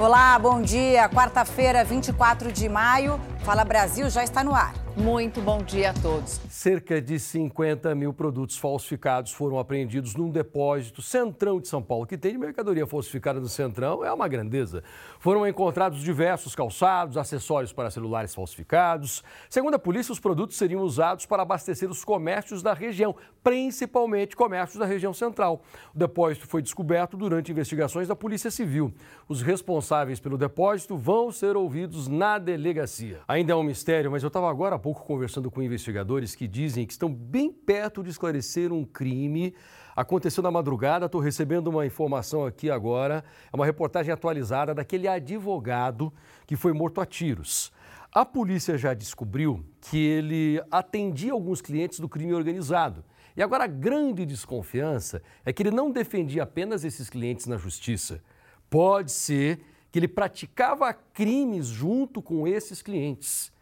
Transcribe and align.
Olá, 0.00 0.38
bom 0.38 0.62
dia. 0.62 1.08
Quarta-feira, 1.08 1.82
24 1.82 2.52
de 2.52 2.68
maio. 2.68 3.20
Fala 3.40 3.64
Brasil 3.64 4.08
já 4.08 4.22
está 4.22 4.44
no 4.44 4.54
ar. 4.54 4.72
Muito 4.98 5.40
bom 5.40 5.62
dia 5.62 5.90
a 5.90 5.94
todos. 5.94 6.40
Cerca 6.50 7.00
de 7.00 7.20
50 7.20 7.94
mil 7.94 8.12
produtos 8.12 8.58
falsificados 8.58 9.32
foram 9.32 9.56
apreendidos 9.56 10.16
num 10.16 10.28
depósito 10.28 11.00
Centrão 11.02 11.60
de 11.60 11.68
São 11.68 11.80
Paulo. 11.80 12.04
que 12.04 12.18
tem 12.18 12.32
de 12.32 12.38
mercadoria 12.38 12.84
falsificada 12.84 13.38
no 13.38 13.48
Centrão 13.48 14.04
é 14.04 14.12
uma 14.12 14.26
grandeza. 14.26 14.82
Foram 15.20 15.46
encontrados 15.46 16.02
diversos 16.02 16.56
calçados, 16.56 17.16
acessórios 17.16 17.72
para 17.72 17.92
celulares 17.92 18.34
falsificados. 18.34 19.22
Segundo 19.48 19.74
a 19.74 19.78
polícia, 19.78 20.12
os 20.12 20.18
produtos 20.18 20.56
seriam 20.56 20.82
usados 20.82 21.26
para 21.26 21.42
abastecer 21.42 21.88
os 21.88 22.04
comércios 22.04 22.60
da 22.60 22.74
região, 22.74 23.14
principalmente 23.40 24.34
comércios 24.34 24.80
da 24.80 24.84
região 24.84 25.14
central. 25.14 25.62
O 25.94 25.98
depósito 25.98 26.48
foi 26.48 26.60
descoberto 26.60 27.16
durante 27.16 27.52
investigações 27.52 28.08
da 28.08 28.16
Polícia 28.16 28.50
Civil. 28.50 28.92
Os 29.28 29.42
responsáveis 29.42 30.18
pelo 30.18 30.36
depósito 30.36 30.96
vão 30.96 31.30
ser 31.30 31.56
ouvidos 31.56 32.08
na 32.08 32.36
delegacia. 32.36 33.20
Ainda 33.28 33.52
é 33.52 33.56
um 33.56 33.62
mistério, 33.62 34.10
mas 34.10 34.24
eu 34.24 34.28
estava 34.28 34.50
agora 34.50 34.74
há 34.74 34.87
pouco 34.88 35.04
conversando 35.04 35.50
com 35.50 35.62
investigadores 35.62 36.34
que 36.34 36.48
dizem 36.48 36.86
que 36.86 36.92
estão 36.92 37.12
bem 37.12 37.52
perto 37.52 38.02
de 38.02 38.08
esclarecer 38.08 38.72
um 38.72 38.86
crime. 38.86 39.54
Aconteceu 39.94 40.42
na 40.42 40.50
madrugada, 40.50 41.04
estou 41.04 41.20
recebendo 41.20 41.66
uma 41.66 41.84
informação 41.84 42.46
aqui 42.46 42.70
agora. 42.70 43.22
É 43.52 43.54
uma 43.54 43.66
reportagem 43.66 44.10
atualizada 44.10 44.74
daquele 44.74 45.06
advogado 45.06 46.10
que 46.46 46.56
foi 46.56 46.72
morto 46.72 47.02
a 47.02 47.04
tiros. 47.04 47.70
A 48.10 48.24
polícia 48.24 48.78
já 48.78 48.94
descobriu 48.94 49.62
que 49.78 49.98
ele 49.98 50.58
atendia 50.70 51.32
alguns 51.32 51.60
clientes 51.60 52.00
do 52.00 52.08
crime 52.08 52.32
organizado. 52.32 53.04
E 53.36 53.42
agora 53.42 53.64
a 53.64 53.66
grande 53.66 54.24
desconfiança 54.24 55.20
é 55.44 55.52
que 55.52 55.62
ele 55.62 55.70
não 55.70 55.90
defendia 55.90 56.44
apenas 56.44 56.82
esses 56.82 57.10
clientes 57.10 57.44
na 57.44 57.58
justiça. 57.58 58.22
Pode 58.70 59.12
ser 59.12 59.60
que 59.92 59.98
ele 59.98 60.08
praticava 60.08 60.94
crimes 60.94 61.66
junto 61.66 62.22
com 62.22 62.48
esses 62.48 62.80
clientes 62.80 63.52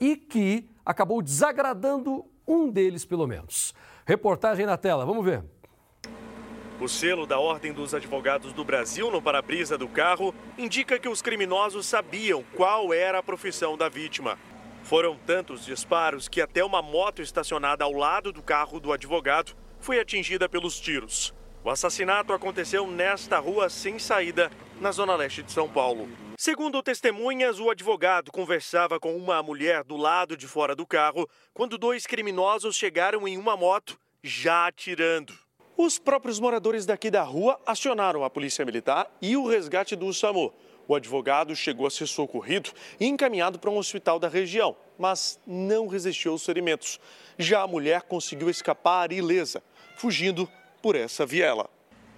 e 0.00 0.16
que 0.16 0.68
acabou 0.84 1.22
desagradando 1.22 2.24
um 2.46 2.70
deles, 2.70 3.04
pelo 3.04 3.26
menos. 3.26 3.74
Reportagem 4.06 4.66
na 4.66 4.76
tela, 4.76 5.04
vamos 5.04 5.24
ver. 5.24 5.42
O 6.78 6.88
selo 6.88 7.26
da 7.26 7.38
Ordem 7.38 7.72
dos 7.72 7.94
Advogados 7.94 8.52
do 8.52 8.62
Brasil 8.62 9.10
no 9.10 9.22
para-brisa 9.22 9.78
do 9.78 9.88
carro 9.88 10.34
indica 10.58 10.98
que 10.98 11.08
os 11.08 11.22
criminosos 11.22 11.86
sabiam 11.86 12.44
qual 12.54 12.92
era 12.92 13.18
a 13.18 13.22
profissão 13.22 13.76
da 13.78 13.88
vítima. 13.88 14.38
Foram 14.82 15.16
tantos 15.26 15.64
disparos 15.64 16.28
que 16.28 16.40
até 16.40 16.62
uma 16.62 16.82
moto 16.82 17.22
estacionada 17.22 17.82
ao 17.82 17.92
lado 17.92 18.30
do 18.30 18.42
carro 18.42 18.78
do 18.78 18.92
advogado 18.92 19.56
foi 19.80 19.98
atingida 19.98 20.48
pelos 20.48 20.78
tiros. 20.78 21.34
O 21.66 21.70
assassinato 21.70 22.32
aconteceu 22.32 22.86
nesta 22.86 23.40
rua 23.40 23.68
sem 23.68 23.98
saída, 23.98 24.52
na 24.80 24.92
zona 24.92 25.16
leste 25.16 25.42
de 25.42 25.50
São 25.50 25.68
Paulo. 25.68 26.08
Segundo 26.38 26.80
testemunhas, 26.80 27.58
o 27.58 27.68
advogado 27.68 28.30
conversava 28.30 29.00
com 29.00 29.16
uma 29.16 29.42
mulher 29.42 29.82
do 29.82 29.96
lado 29.96 30.36
de 30.36 30.46
fora 30.46 30.76
do 30.76 30.86
carro 30.86 31.28
quando 31.52 31.76
dois 31.76 32.06
criminosos 32.06 32.76
chegaram 32.76 33.26
em 33.26 33.36
uma 33.36 33.56
moto, 33.56 33.98
já 34.22 34.68
atirando. 34.68 35.34
Os 35.76 35.98
próprios 35.98 36.38
moradores 36.38 36.86
daqui 36.86 37.10
da 37.10 37.24
rua 37.24 37.60
acionaram 37.66 38.22
a 38.22 38.30
polícia 38.30 38.64
militar 38.64 39.10
e 39.20 39.36
o 39.36 39.48
resgate 39.48 39.96
do 39.96 40.14
SAMU. 40.14 40.54
O 40.86 40.94
advogado 40.94 41.56
chegou 41.56 41.84
a 41.84 41.90
ser 41.90 42.06
socorrido 42.06 42.70
e 43.00 43.06
encaminhado 43.06 43.58
para 43.58 43.70
um 43.72 43.78
hospital 43.78 44.20
da 44.20 44.28
região, 44.28 44.76
mas 44.96 45.40
não 45.44 45.88
resistiu 45.88 46.30
aos 46.30 46.46
ferimentos. 46.46 47.00
Já 47.36 47.62
a 47.62 47.66
mulher 47.66 48.02
conseguiu 48.02 48.48
escapar 48.48 49.10
ilesa, 49.10 49.60
fugindo 49.96 50.48
por 50.86 50.94
essa 50.94 51.26
viela. 51.26 51.68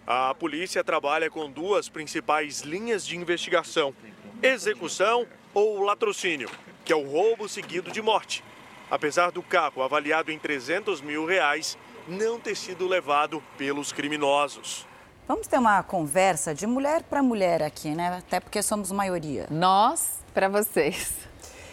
A 0.06 0.34
polícia 0.34 0.84
trabalha 0.84 1.30
com 1.30 1.50
duas 1.50 1.88
principais 1.88 2.60
linhas 2.60 3.06
de 3.06 3.16
investigação: 3.16 3.94
execução 4.42 5.26
ou 5.54 5.80
latrocínio, 5.80 6.50
que 6.84 6.92
é 6.92 6.96
o 6.96 7.10
roubo 7.10 7.48
seguido 7.48 7.90
de 7.90 8.02
morte. 8.02 8.44
Apesar 8.90 9.30
do 9.30 9.42
carro 9.42 9.82
avaliado 9.82 10.30
em 10.30 10.38
300 10.38 11.00
mil 11.00 11.24
reais 11.24 11.78
não 12.06 12.38
ter 12.38 12.54
sido 12.54 12.86
levado 12.86 13.42
pelos 13.56 13.90
criminosos. 13.90 14.86
Vamos 15.26 15.46
ter 15.46 15.58
uma 15.58 15.82
conversa 15.82 16.54
de 16.54 16.66
mulher 16.66 17.02
para 17.04 17.22
mulher 17.22 17.62
aqui, 17.62 17.94
né? 17.94 18.18
Até 18.18 18.38
porque 18.38 18.60
somos 18.60 18.92
maioria. 18.92 19.46
Nós 19.50 20.18
para 20.34 20.46
vocês. 20.46 21.10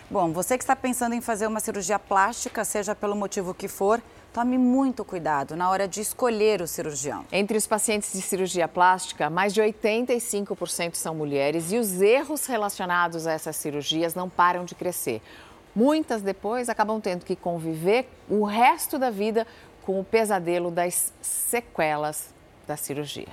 Bom, 0.09 0.31
você 0.31 0.57
que 0.57 0.63
está 0.63 0.77
pensando 0.77 1.13
em 1.13 1.19
fazer 1.19 1.45
uma 1.47 1.59
cirurgia 1.59 2.00
plástica, 2.00 2.63
seja 2.63 2.95
pelo 2.95 3.17
motivo 3.17 3.53
que 3.53 3.67
for, 3.67 4.01
Tome 4.35 4.57
muito 4.57 5.06
cuidado 5.06 5.56
na 5.56 5.69
hora 5.69 5.88
de 5.88 6.01
escolher 6.01 6.62
o 6.62 6.68
cirurgião. 6.68 7.25
Entre 7.31 7.57
os 7.57 7.66
pacientes 7.66 8.12
de 8.12 8.22
cirurgia 8.22 8.68
plástica, 8.68 9.29
mais 9.29 9.53
de 9.53 9.62
85% 9.62 10.96
são 10.96 11.16
mulheres 11.16 11.72
e 11.72 11.78
os 11.78 12.01
erros 12.01 12.45
relacionados 12.45 13.25
a 13.25 13.31
essas 13.31 13.56
cirurgias 13.56 14.13
não 14.13 14.29
param 14.29 14.66
de 14.66 14.75
crescer. 14.75 15.22
Muitas 15.74 16.22
depois 16.22 16.68
acabam 16.68 17.00
tendo 17.00 17.24
que 17.24 17.34
conviver 17.34 18.09
o 18.28 18.44
resto 18.44 19.00
da 19.00 19.09
vida 19.09 19.47
com 19.85 20.01
o 20.01 20.03
pesadelo 20.03 20.69
das 20.69 21.13
sequelas 21.22 22.34
da 22.68 22.75
cirurgia. 22.75 23.29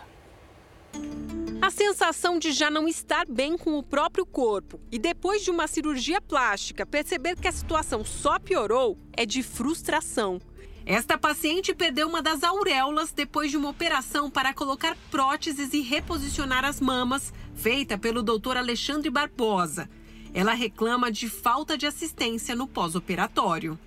A 1.61 1.71
sensação 1.73 2.39
de 2.39 2.53
já 2.53 2.71
não 2.71 2.87
estar 2.87 3.27
bem 3.27 3.59
com 3.59 3.77
o 3.77 3.83
próprio 3.83 4.25
corpo 4.25 4.79
e 4.91 5.01
depois 5.01 5.43
de 5.43 5.51
uma 5.51 5.67
cirurgia 5.67 6.21
plástica 6.21 6.87
perceber 6.87 7.35
que 7.35 7.49
a 7.49 7.53
situação 7.53 8.05
só 8.05 8.39
piorou 8.39 8.97
é 9.17 9.27
de 9.27 9.43
frustração. 9.43 10.41
Esta 10.84 11.16
paciente 11.16 11.75
perdeu 11.75 12.09
uma 12.09 12.20
das 12.20 12.43
auréolas 12.43 13.12
depois 13.12 13.50
de 13.50 13.56
uma 13.56 13.70
operação 13.70 14.28
para 14.28 14.53
colocar 14.53 14.97
próteses 15.10 15.72
e 15.72 15.81
reposicionar 15.81 16.65
as 16.65 16.81
mamas, 16.81 17.32
feita 17.54 17.97
pelo 17.97 18.22
Dr. 18.22 18.56
Alexandre 18.56 19.09
Barbosa. 19.09 19.88
Ela 20.34 20.54
reclama 20.54 21.10
de 21.10 21.28
falta 21.28 21.78
de 21.78 21.87
assistência 21.87 22.56
no 22.56 22.66
pós-operatório. 22.66 23.78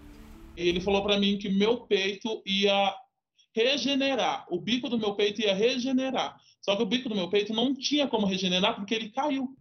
Ele 0.55 0.79
falou 0.79 1.03
para 1.03 1.19
mim 1.19 1.37
que 1.37 1.49
meu 1.49 1.81
peito 1.81 2.41
ia 2.45 2.93
regenerar, 3.53 4.45
o 4.49 4.59
bico 4.59 4.89
do 4.89 4.97
meu 4.97 5.15
peito 5.15 5.41
ia 5.41 5.53
regenerar. 5.53 6.37
Só 6.61 6.75
que 6.75 6.83
o 6.83 6.85
bico 6.85 7.09
do 7.09 7.15
meu 7.15 7.29
peito 7.29 7.53
não 7.53 7.75
tinha 7.75 8.07
como 8.07 8.25
regenerar 8.25 8.75
porque 8.75 8.95
ele 8.95 9.09
caiu. 9.09 9.55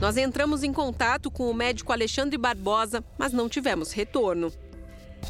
Nós 0.00 0.16
entramos 0.18 0.62
em 0.62 0.72
contato 0.72 1.30
com 1.30 1.50
o 1.50 1.54
médico 1.54 1.92
Alexandre 1.92 2.36
Barbosa, 2.36 3.02
mas 3.18 3.32
não 3.32 3.48
tivemos 3.48 3.92
retorno. 3.92 4.52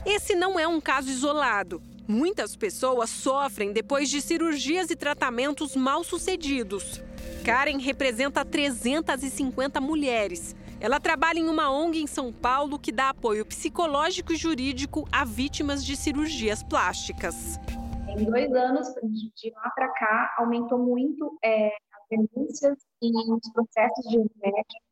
Esse 0.04 0.34
não 0.34 0.58
é 0.58 0.66
um 0.66 0.80
caso 0.80 1.08
isolado. 1.08 1.82
Muitas 2.08 2.54
pessoas 2.54 3.10
sofrem 3.10 3.72
depois 3.72 4.08
de 4.08 4.20
cirurgias 4.20 4.90
e 4.90 4.96
tratamentos 4.96 5.74
mal 5.74 6.04
sucedidos. 6.04 7.02
Karen 7.44 7.78
representa 7.78 8.44
350 8.44 9.80
mulheres. 9.80 10.54
Ela 10.80 11.00
trabalha 11.00 11.38
em 11.38 11.48
uma 11.48 11.70
ONG 11.70 12.00
em 12.00 12.06
São 12.06 12.32
Paulo 12.32 12.78
que 12.78 12.92
dá 12.92 13.08
apoio 13.08 13.44
psicológico 13.44 14.32
e 14.32 14.36
jurídico 14.36 15.08
a 15.10 15.24
vítimas 15.24 15.84
de 15.84 15.96
cirurgias 15.96 16.62
plásticas. 16.62 17.58
Em 18.08 18.24
dois 18.24 18.52
anos, 18.52 18.86
de 19.02 19.50
lá 19.50 19.70
para 19.74 19.88
cá, 19.88 20.34
aumentou 20.38 20.78
muito 20.78 21.36
é, 21.42 21.68
as 21.68 22.08
denúncias 22.08 22.78
e 23.02 23.32
os 23.32 23.52
processos 23.52 24.10
de 24.10 24.18
médico. 24.18 24.86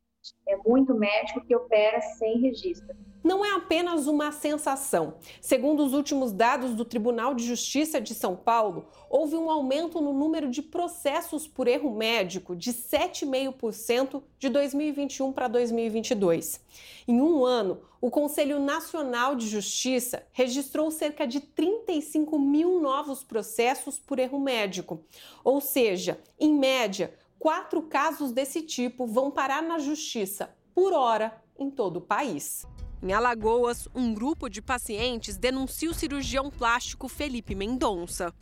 É 0.48 0.56
muito 0.66 0.94
médico 0.94 1.44
que 1.46 1.54
opera 1.54 2.00
sem 2.00 2.40
registro 2.40 2.96
não 3.24 3.42
é 3.42 3.52
apenas 3.52 4.06
uma 4.06 4.30
sensação. 4.30 5.14
Segundo 5.40 5.82
os 5.82 5.94
últimos 5.94 6.30
dados 6.30 6.74
do 6.74 6.84
Tribunal 6.84 7.34
de 7.34 7.42
Justiça 7.42 7.98
de 7.98 8.14
São 8.14 8.36
Paulo, 8.36 8.86
houve 9.08 9.34
um 9.34 9.50
aumento 9.50 9.98
no 10.00 10.12
número 10.12 10.50
de 10.50 10.60
processos 10.60 11.48
por 11.48 11.66
erro 11.66 11.90
médico 11.90 12.54
de 12.54 12.70
7,5% 12.70 14.22
de 14.38 14.50
2021 14.50 15.32
para 15.32 15.48
2022. 15.48 16.60
Em 17.08 17.20
um 17.20 17.46
ano, 17.46 17.80
o 18.00 18.10
Conselho 18.10 18.60
Nacional 18.60 19.34
de 19.34 19.48
Justiça 19.48 20.26
registrou 20.30 20.90
cerca 20.90 21.26
de 21.26 21.40
35 21.40 22.38
mil 22.38 22.78
novos 22.78 23.24
processos 23.24 23.98
por 23.98 24.18
erro 24.18 24.38
médico. 24.38 25.00
Ou 25.42 25.62
seja, 25.62 26.20
em 26.38 26.52
média, 26.52 27.14
quatro 27.38 27.80
casos 27.82 28.32
desse 28.32 28.60
tipo 28.60 29.06
vão 29.06 29.30
parar 29.30 29.62
na 29.62 29.78
justiça 29.78 30.54
por 30.74 30.92
hora 30.92 31.42
em 31.58 31.70
todo 31.70 31.96
o 31.96 32.02
país. 32.02 32.66
Em 33.02 33.12
Alagoas, 33.12 33.88
um 33.94 34.14
grupo 34.14 34.48
de 34.48 34.62
pacientes 34.62 35.36
denuncia 35.36 35.90
o 35.90 35.94
cirurgião 35.94 36.50
plástico 36.50 37.08
Felipe 37.08 37.54
Mendonça. 37.54 38.32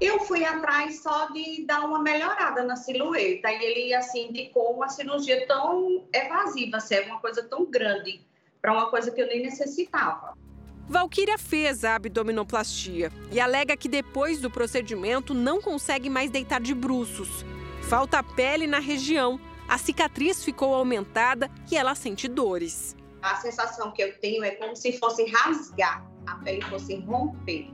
Eu 0.00 0.20
fui 0.20 0.44
atrás 0.44 1.02
só 1.02 1.30
de 1.30 1.64
dar 1.66 1.80
uma 1.80 2.02
melhorada 2.02 2.62
na 2.62 2.76
silhueta 2.76 3.50
e 3.50 3.64
ele 3.64 3.94
assim 3.94 4.28
indicou 4.28 4.74
uma 4.74 4.88
cirurgia 4.88 5.46
tão 5.46 6.04
evasiva, 6.12 6.76
assim, 6.76 7.00
uma 7.06 7.20
coisa 7.20 7.42
tão 7.42 7.64
grande 7.64 8.20
para 8.60 8.72
uma 8.72 8.90
coisa 8.90 9.10
que 9.10 9.20
eu 9.20 9.26
nem 9.26 9.42
necessitava. 9.42 10.34
Valquíria 10.86 11.38
fez 11.38 11.84
a 11.84 11.94
abdominoplastia 11.94 13.10
e 13.32 13.40
alega 13.40 13.76
que 13.76 13.88
depois 13.88 14.40
do 14.40 14.50
procedimento 14.50 15.32
não 15.32 15.60
consegue 15.60 16.10
mais 16.10 16.30
deitar 16.30 16.60
de 16.60 16.74
bruços. 16.74 17.44
Falta 17.88 18.22
pele 18.22 18.66
na 18.66 18.78
região, 18.78 19.40
a 19.68 19.78
cicatriz 19.78 20.44
ficou 20.44 20.74
aumentada 20.74 21.50
e 21.70 21.76
ela 21.76 21.94
sente 21.94 22.28
dores 22.28 22.94
a 23.24 23.36
sensação 23.36 23.90
que 23.90 24.02
eu 24.02 24.18
tenho 24.18 24.44
é 24.44 24.50
como 24.52 24.76
se 24.76 24.98
fosse 24.98 25.24
rasgar, 25.24 26.06
a 26.26 26.36
pele 26.36 26.62
fosse 26.62 26.96
romper. 27.00 27.68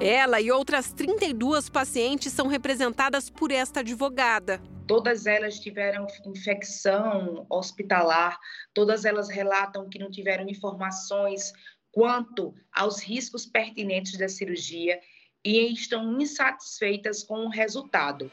Ela 0.00 0.40
e 0.40 0.50
outras 0.50 0.92
32 0.92 1.68
pacientes 1.68 2.32
são 2.32 2.46
representadas 2.46 3.28
por 3.30 3.52
esta 3.52 3.80
advogada. 3.80 4.60
Todas 4.86 5.26
elas 5.26 5.60
tiveram 5.60 6.06
infecção 6.26 7.46
hospitalar, 7.48 8.38
todas 8.74 9.04
elas 9.04 9.28
relatam 9.28 9.88
que 9.88 9.98
não 9.98 10.10
tiveram 10.10 10.48
informações 10.48 11.52
quanto 11.92 12.54
aos 12.72 13.02
riscos 13.02 13.46
pertinentes 13.46 14.18
da 14.18 14.28
cirurgia 14.28 14.98
e 15.44 15.72
estão 15.72 16.20
insatisfeitas 16.20 17.22
com 17.22 17.46
o 17.46 17.50
resultado. 17.50 18.32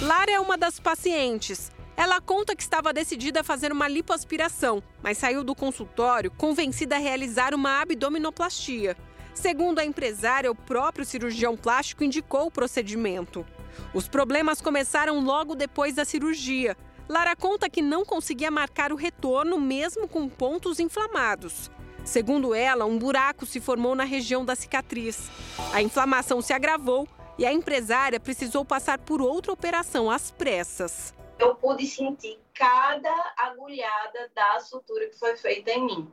Lara 0.00 0.32
é 0.32 0.40
uma 0.40 0.58
das 0.58 0.78
pacientes. 0.78 1.70
Ela 1.96 2.20
conta 2.20 2.56
que 2.56 2.62
estava 2.62 2.92
decidida 2.92 3.40
a 3.40 3.44
fazer 3.44 3.70
uma 3.70 3.86
lipoaspiração, 3.86 4.82
mas 5.02 5.18
saiu 5.18 5.44
do 5.44 5.54
consultório 5.54 6.30
convencida 6.30 6.96
a 6.96 6.98
realizar 6.98 7.54
uma 7.54 7.80
abdominoplastia. 7.80 8.96
Segundo 9.34 9.78
a 9.78 9.84
empresária, 9.84 10.50
o 10.50 10.54
próprio 10.54 11.04
cirurgião 11.04 11.56
plástico 11.56 12.04
indicou 12.04 12.46
o 12.46 12.50
procedimento. 12.50 13.46
Os 13.94 14.08
problemas 14.08 14.60
começaram 14.60 15.20
logo 15.20 15.54
depois 15.54 15.94
da 15.94 16.04
cirurgia. 16.04 16.76
Lara 17.08 17.34
conta 17.34 17.68
que 17.68 17.82
não 17.82 18.04
conseguia 18.04 18.50
marcar 18.50 18.92
o 18.92 18.96
retorno 18.96 19.60
mesmo 19.60 20.06
com 20.06 20.28
pontos 20.28 20.78
inflamados. 20.78 21.70
Segundo 22.04 22.54
ela, 22.54 22.84
um 22.84 22.98
buraco 22.98 23.46
se 23.46 23.60
formou 23.60 23.94
na 23.94 24.04
região 24.04 24.44
da 24.44 24.54
cicatriz. 24.54 25.30
A 25.72 25.80
inflamação 25.82 26.42
se 26.42 26.52
agravou 26.52 27.08
e 27.38 27.46
a 27.46 27.52
empresária 27.52 28.20
precisou 28.20 28.64
passar 28.64 28.98
por 28.98 29.20
outra 29.20 29.52
operação 29.52 30.10
às 30.10 30.30
pressas. 30.30 31.14
Eu 31.38 31.54
pude 31.54 31.86
sentir 31.86 32.38
cada 32.54 33.34
agulhada 33.36 34.30
da 34.34 34.60
sutura 34.60 35.08
que 35.08 35.18
foi 35.18 35.36
feita 35.36 35.70
em 35.70 35.86
mim. 35.86 36.12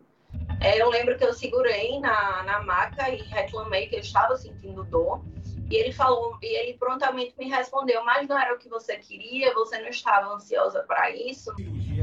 É, 0.62 0.82
eu 0.82 0.90
lembro 0.90 1.18
que 1.18 1.24
eu 1.24 1.34
segurei 1.34 2.00
na, 2.00 2.44
na 2.44 2.64
maca 2.64 3.10
e 3.10 3.22
reclamei 3.24 3.88
que 3.88 3.96
eu 3.96 4.00
estava 4.00 4.36
sentindo 4.36 4.84
dor. 4.84 5.22
E 5.70 5.76
ele 5.76 5.92
falou, 5.92 6.38
e 6.42 6.58
ele 6.58 6.78
prontamente 6.78 7.36
me 7.38 7.48
respondeu: 7.48 8.04
Mas 8.04 8.28
não 8.28 8.38
era 8.38 8.56
o 8.56 8.58
que 8.58 8.68
você 8.68 8.98
queria, 8.98 9.54
você 9.54 9.80
não 9.80 9.90
estava 9.90 10.34
ansiosa 10.34 10.84
para 10.88 11.12
isso. 11.12 11.54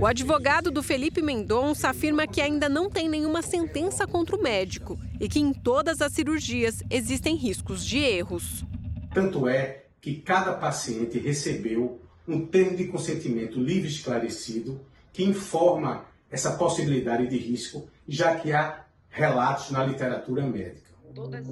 O 0.00 0.06
advogado 0.06 0.70
do 0.70 0.82
Felipe 0.82 1.20
Mendonça 1.20 1.88
afirma 1.88 2.26
que 2.26 2.40
ainda 2.40 2.68
não 2.68 2.88
tem 2.88 3.08
nenhuma 3.08 3.42
sentença 3.42 4.06
contra 4.06 4.36
o 4.36 4.42
médico 4.42 4.98
e 5.20 5.28
que 5.28 5.40
em 5.40 5.52
todas 5.52 6.00
as 6.00 6.12
cirurgias 6.12 6.82
existem 6.88 7.34
riscos 7.34 7.84
de 7.84 7.98
erros. 7.98 8.64
Tanto 9.12 9.48
é 9.48 9.86
que 10.00 10.16
cada 10.16 10.52
paciente 10.52 11.18
recebeu 11.18 12.00
um 12.26 12.46
termo 12.46 12.76
de 12.76 12.86
consentimento 12.86 13.60
livre 13.60 13.88
e 13.88 13.92
esclarecido 13.92 14.80
que 15.12 15.22
informa 15.22 16.06
essa 16.30 16.56
possibilidade 16.56 17.26
de 17.28 17.38
risco, 17.38 17.88
já 18.06 18.34
que 18.36 18.52
há 18.52 18.84
relatos 19.08 19.70
na 19.70 19.84
literatura 19.84 20.46
médica. 20.46 20.86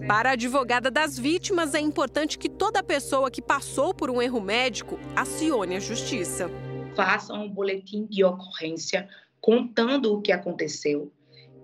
Para 0.06 0.30
a 0.30 0.32
advogada 0.32 0.90
das 0.90 1.18
vítimas, 1.18 1.74
é 1.74 1.80
importante 1.80 2.38
que 2.38 2.48
toda 2.48 2.82
pessoa 2.82 3.30
que 3.30 3.40
passou 3.40 3.94
por 3.94 4.10
um 4.10 4.20
erro 4.20 4.40
médico 4.40 4.98
acione 5.16 5.76
a 5.76 5.80
justiça. 5.80 6.50
Façam 6.94 7.44
um 7.44 7.50
boletim 7.50 8.06
de 8.06 8.22
ocorrência 8.22 9.08
contando 9.40 10.12
o 10.12 10.20
que 10.20 10.32
aconteceu 10.32 11.10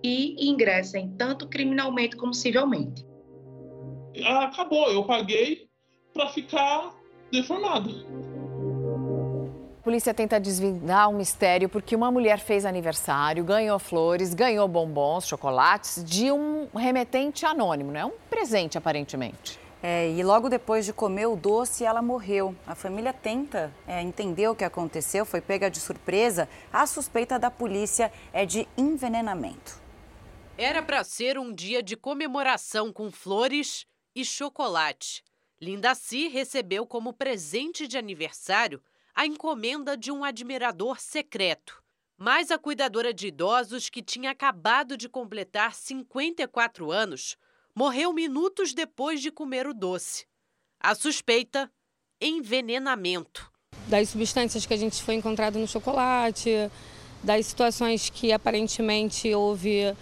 e 0.03 0.49
ingressem 0.49 1.13
tanto 1.15 1.47
criminalmente 1.47 2.15
como 2.15 2.33
civilmente. 2.33 3.05
Acabou, 4.25 4.89
eu 4.89 5.03
paguei 5.03 5.69
para 6.13 6.29
ficar 6.29 6.95
deformado. 7.31 8.30
A 9.81 9.83
polícia 9.83 10.13
tenta 10.13 10.39
desvendar 10.39 11.09
um 11.09 11.17
mistério 11.17 11.67
porque 11.67 11.95
uma 11.95 12.11
mulher 12.11 12.37
fez 12.37 12.67
aniversário, 12.67 13.43
ganhou 13.43 13.79
flores, 13.79 14.31
ganhou 14.31 14.67
bombons, 14.67 15.27
chocolates 15.27 16.03
de 16.03 16.31
um 16.31 16.67
remetente 16.67 17.47
anônimo, 17.47 17.91
né? 17.91 18.05
Um 18.05 18.13
presente, 18.29 18.77
aparentemente. 18.77 19.59
É, 19.81 20.07
e 20.11 20.21
logo 20.21 20.49
depois 20.49 20.85
de 20.85 20.93
comer 20.93 21.25
o 21.25 21.35
doce, 21.35 21.83
ela 21.83 21.99
morreu. 21.99 22.55
A 22.67 22.75
família 22.75 23.11
tenta 23.11 23.73
é, 23.87 24.03
entender 24.03 24.47
o 24.47 24.55
que 24.55 24.63
aconteceu, 24.63 25.25
foi 25.25 25.41
pega 25.41 25.67
de 25.67 25.79
surpresa. 25.79 26.47
A 26.71 26.85
suspeita 26.85 27.39
da 27.39 27.49
polícia 27.49 28.11
é 28.31 28.45
de 28.45 28.67
envenenamento. 28.77 29.81
Era 30.59 30.83
para 30.83 31.03
ser 31.03 31.39
um 31.39 31.51
dia 31.51 31.81
de 31.81 31.97
comemoração 31.97 32.93
com 32.93 33.11
flores 33.11 33.87
e 34.15 34.23
chocolate. 34.23 35.23
Linda 35.59 35.95
Si 35.95 36.27
recebeu 36.27 36.85
como 36.85 37.13
presente 37.13 37.87
de 37.87 37.97
aniversário 37.97 38.79
a 39.15 39.25
encomenda 39.25 39.97
de 39.97 40.11
um 40.11 40.23
admirador 40.23 40.99
secreto. 40.99 41.81
Mas 42.17 42.51
a 42.51 42.57
cuidadora 42.57 43.13
de 43.13 43.27
idosos, 43.27 43.89
que 43.89 44.01
tinha 44.01 44.31
acabado 44.31 44.95
de 44.95 45.09
completar 45.09 45.73
54 45.73 46.91
anos, 46.91 47.35
morreu 47.73 48.13
minutos 48.13 48.73
depois 48.73 49.21
de 49.21 49.31
comer 49.31 49.67
o 49.67 49.73
doce. 49.73 50.25
A 50.79 50.93
suspeita: 50.93 51.71
envenenamento. 52.21 53.51
Das 53.87 54.09
substâncias 54.09 54.65
que 54.65 54.73
a 54.73 54.77
gente 54.77 55.01
foi 55.01 55.15
encontrado 55.15 55.57
no 55.57 55.67
chocolate, 55.67 56.69
das 57.23 57.45
situações 57.47 58.09
que 58.09 58.31
aparentemente 58.31 59.33
houve 59.33 59.95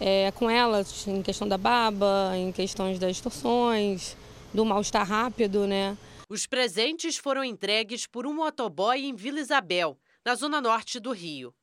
é, 0.00 0.30
com 0.32 0.48
ela, 0.48 0.84
em 1.06 1.22
questão 1.22 1.48
da 1.48 1.58
baba, 1.58 2.32
em 2.34 2.52
questões 2.52 2.98
das 2.98 3.20
torções, 3.20 4.16
do 4.52 4.64
mal-estar 4.64 5.06
rápido, 5.06 5.66
né? 5.66 5.96
Os 6.28 6.46
presentes 6.46 7.16
foram 7.16 7.42
entregues 7.42 8.06
por 8.06 8.26
um 8.26 8.34
motoboy 8.34 8.98
em 8.98 9.14
Vila 9.14 9.40
Isabel, 9.40 9.98
na 10.22 10.34
zona 10.34 10.60
norte 10.60 11.00
do 11.00 11.10
Rio. 11.10 11.54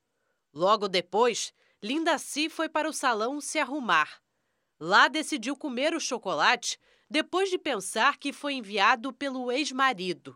Logo 0.52 0.88
depois, 0.88 1.54
Linda 1.84 2.18
Si 2.18 2.50
foi 2.50 2.68
para 2.68 2.90
o 2.90 2.94
salão 2.94 3.40
se 3.40 3.60
arrumar. 3.60 4.10
Lá 4.80 5.08
decidiu 5.08 5.56
comer 5.56 5.94
o 5.94 6.00
chocolate 6.00 6.80
depois 7.08 7.52
de 7.52 7.60
pensar 7.60 8.18
que 8.18 8.34
foi 8.34 8.56
enviado 8.56 9.14
pelo 9.14 9.52
ex-marido. 9.52 10.36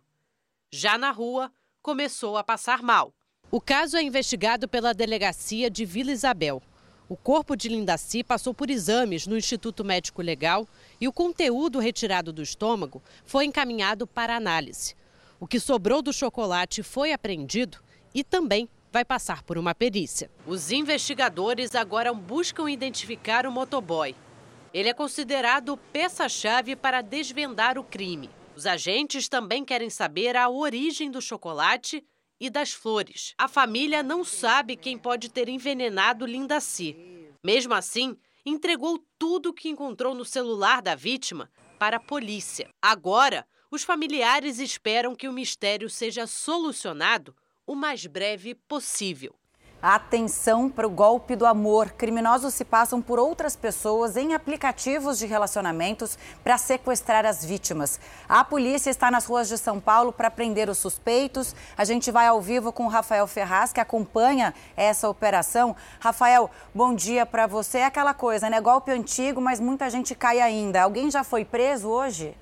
Já 0.71 0.95
na 0.95 1.09
rua, 1.09 1.51
começou 1.81 2.37
a 2.37 2.43
passar 2.43 2.83
mal. 2.83 3.15
O 3.49 3.59
caso 3.59 3.97
é 3.97 4.03
investigado 4.03 4.67
pela 4.67 4.93
delegacia 4.93 5.71
de 5.71 5.85
Vila 5.85 6.11
Isabel. 6.11 6.61
O 7.09 7.17
corpo 7.17 7.55
de 7.55 7.67
Lindaci 7.67 8.23
passou 8.23 8.53
por 8.53 8.69
exames 8.69 9.25
no 9.25 9.35
Instituto 9.35 9.83
Médico 9.83 10.21
Legal 10.21 10.67
e 10.99 11.07
o 11.07 11.13
conteúdo 11.13 11.79
retirado 11.79 12.33
do 12.33 12.41
estômago 12.41 13.01
foi 13.25 13.45
encaminhado 13.45 14.05
para 14.05 14.35
análise. 14.35 14.95
O 15.39 15.47
que 15.47 15.59
sobrou 15.59 16.01
do 16.01 16.11
chocolate 16.11 16.83
foi 16.83 17.13
apreendido 17.13 17.77
e 18.13 18.23
também 18.23 18.69
vai 18.91 19.05
passar 19.05 19.43
por 19.43 19.57
uma 19.57 19.73
perícia. 19.73 20.29
Os 20.45 20.71
investigadores 20.71 21.75
agora 21.75 22.13
buscam 22.13 22.69
identificar 22.69 23.45
o 23.45 23.51
motoboy. 23.51 24.15
Ele 24.73 24.89
é 24.89 24.93
considerado 24.93 25.77
peça-chave 25.91 26.75
para 26.75 27.01
desvendar 27.01 27.77
o 27.77 27.83
crime. 27.83 28.29
Os 28.55 28.65
agentes 28.65 29.29
também 29.29 29.63
querem 29.63 29.89
saber 29.89 30.35
a 30.35 30.49
origem 30.49 31.09
do 31.09 31.21
chocolate 31.21 32.03
e 32.39 32.49
das 32.49 32.71
flores. 32.71 33.33
A 33.37 33.47
família 33.47 34.03
não 34.03 34.23
sabe 34.23 34.75
quem 34.75 34.97
pode 34.97 35.29
ter 35.29 35.49
envenenado 35.49 36.25
Lindaci. 36.25 36.95
Mesmo 37.43 37.73
assim, 37.73 38.17
entregou 38.49 39.03
tudo 39.17 39.49
o 39.49 39.53
que 39.53 39.69
encontrou 39.69 40.13
no 40.13 40.25
celular 40.25 40.81
da 40.81 40.95
vítima 40.95 41.49
para 41.77 41.97
a 41.97 42.01
polícia. 42.01 42.69
Agora, 42.81 43.47
os 43.71 43.83
familiares 43.83 44.59
esperam 44.59 45.15
que 45.15 45.27
o 45.27 45.33
mistério 45.33 45.89
seja 45.89 46.27
solucionado 46.27 47.35
o 47.65 47.75
mais 47.75 48.05
breve 48.05 48.55
possível. 48.55 49.38
Atenção 49.81 50.69
para 50.69 50.85
o 50.85 50.89
golpe 50.89 51.37
do 51.37 51.45
amor. 51.45 51.91
Criminosos 51.91 52.53
se 52.53 52.65
passam 52.65 53.01
por 53.01 53.17
outras 53.17 53.55
pessoas 53.55 54.17
em 54.17 54.33
aplicativos 54.33 55.17
de 55.17 55.25
relacionamentos 55.25 56.19
para 56.43 56.57
sequestrar 56.57 57.25
as 57.25 57.45
vítimas. 57.45 57.97
A 58.27 58.43
polícia 58.43 58.89
está 58.89 59.09
nas 59.09 59.25
ruas 59.25 59.47
de 59.47 59.57
São 59.57 59.79
Paulo 59.79 60.11
para 60.11 60.29
prender 60.29 60.69
os 60.69 60.79
suspeitos. 60.79 61.55
A 61.77 61.85
gente 61.85 62.11
vai 62.11 62.27
ao 62.27 62.41
vivo 62.41 62.73
com 62.73 62.87
o 62.87 62.89
Rafael 62.89 63.25
Ferraz, 63.25 63.71
que 63.71 63.79
acompanha 63.79 64.53
essa 64.75 65.07
operação. 65.07 65.73
Rafael, 66.01 66.51
bom 66.75 66.93
dia 66.93 67.25
para 67.25 67.47
você. 67.47 67.77
É 67.77 67.85
aquela 67.85 68.13
coisa, 68.13 68.49
né? 68.49 68.59
Golpe 68.59 68.91
antigo, 68.91 69.39
mas 69.39 69.61
muita 69.61 69.89
gente 69.89 70.13
cai 70.13 70.41
ainda. 70.41 70.81
Alguém 70.81 71.09
já 71.09 71.23
foi 71.23 71.45
preso 71.45 71.87
hoje? 71.87 72.35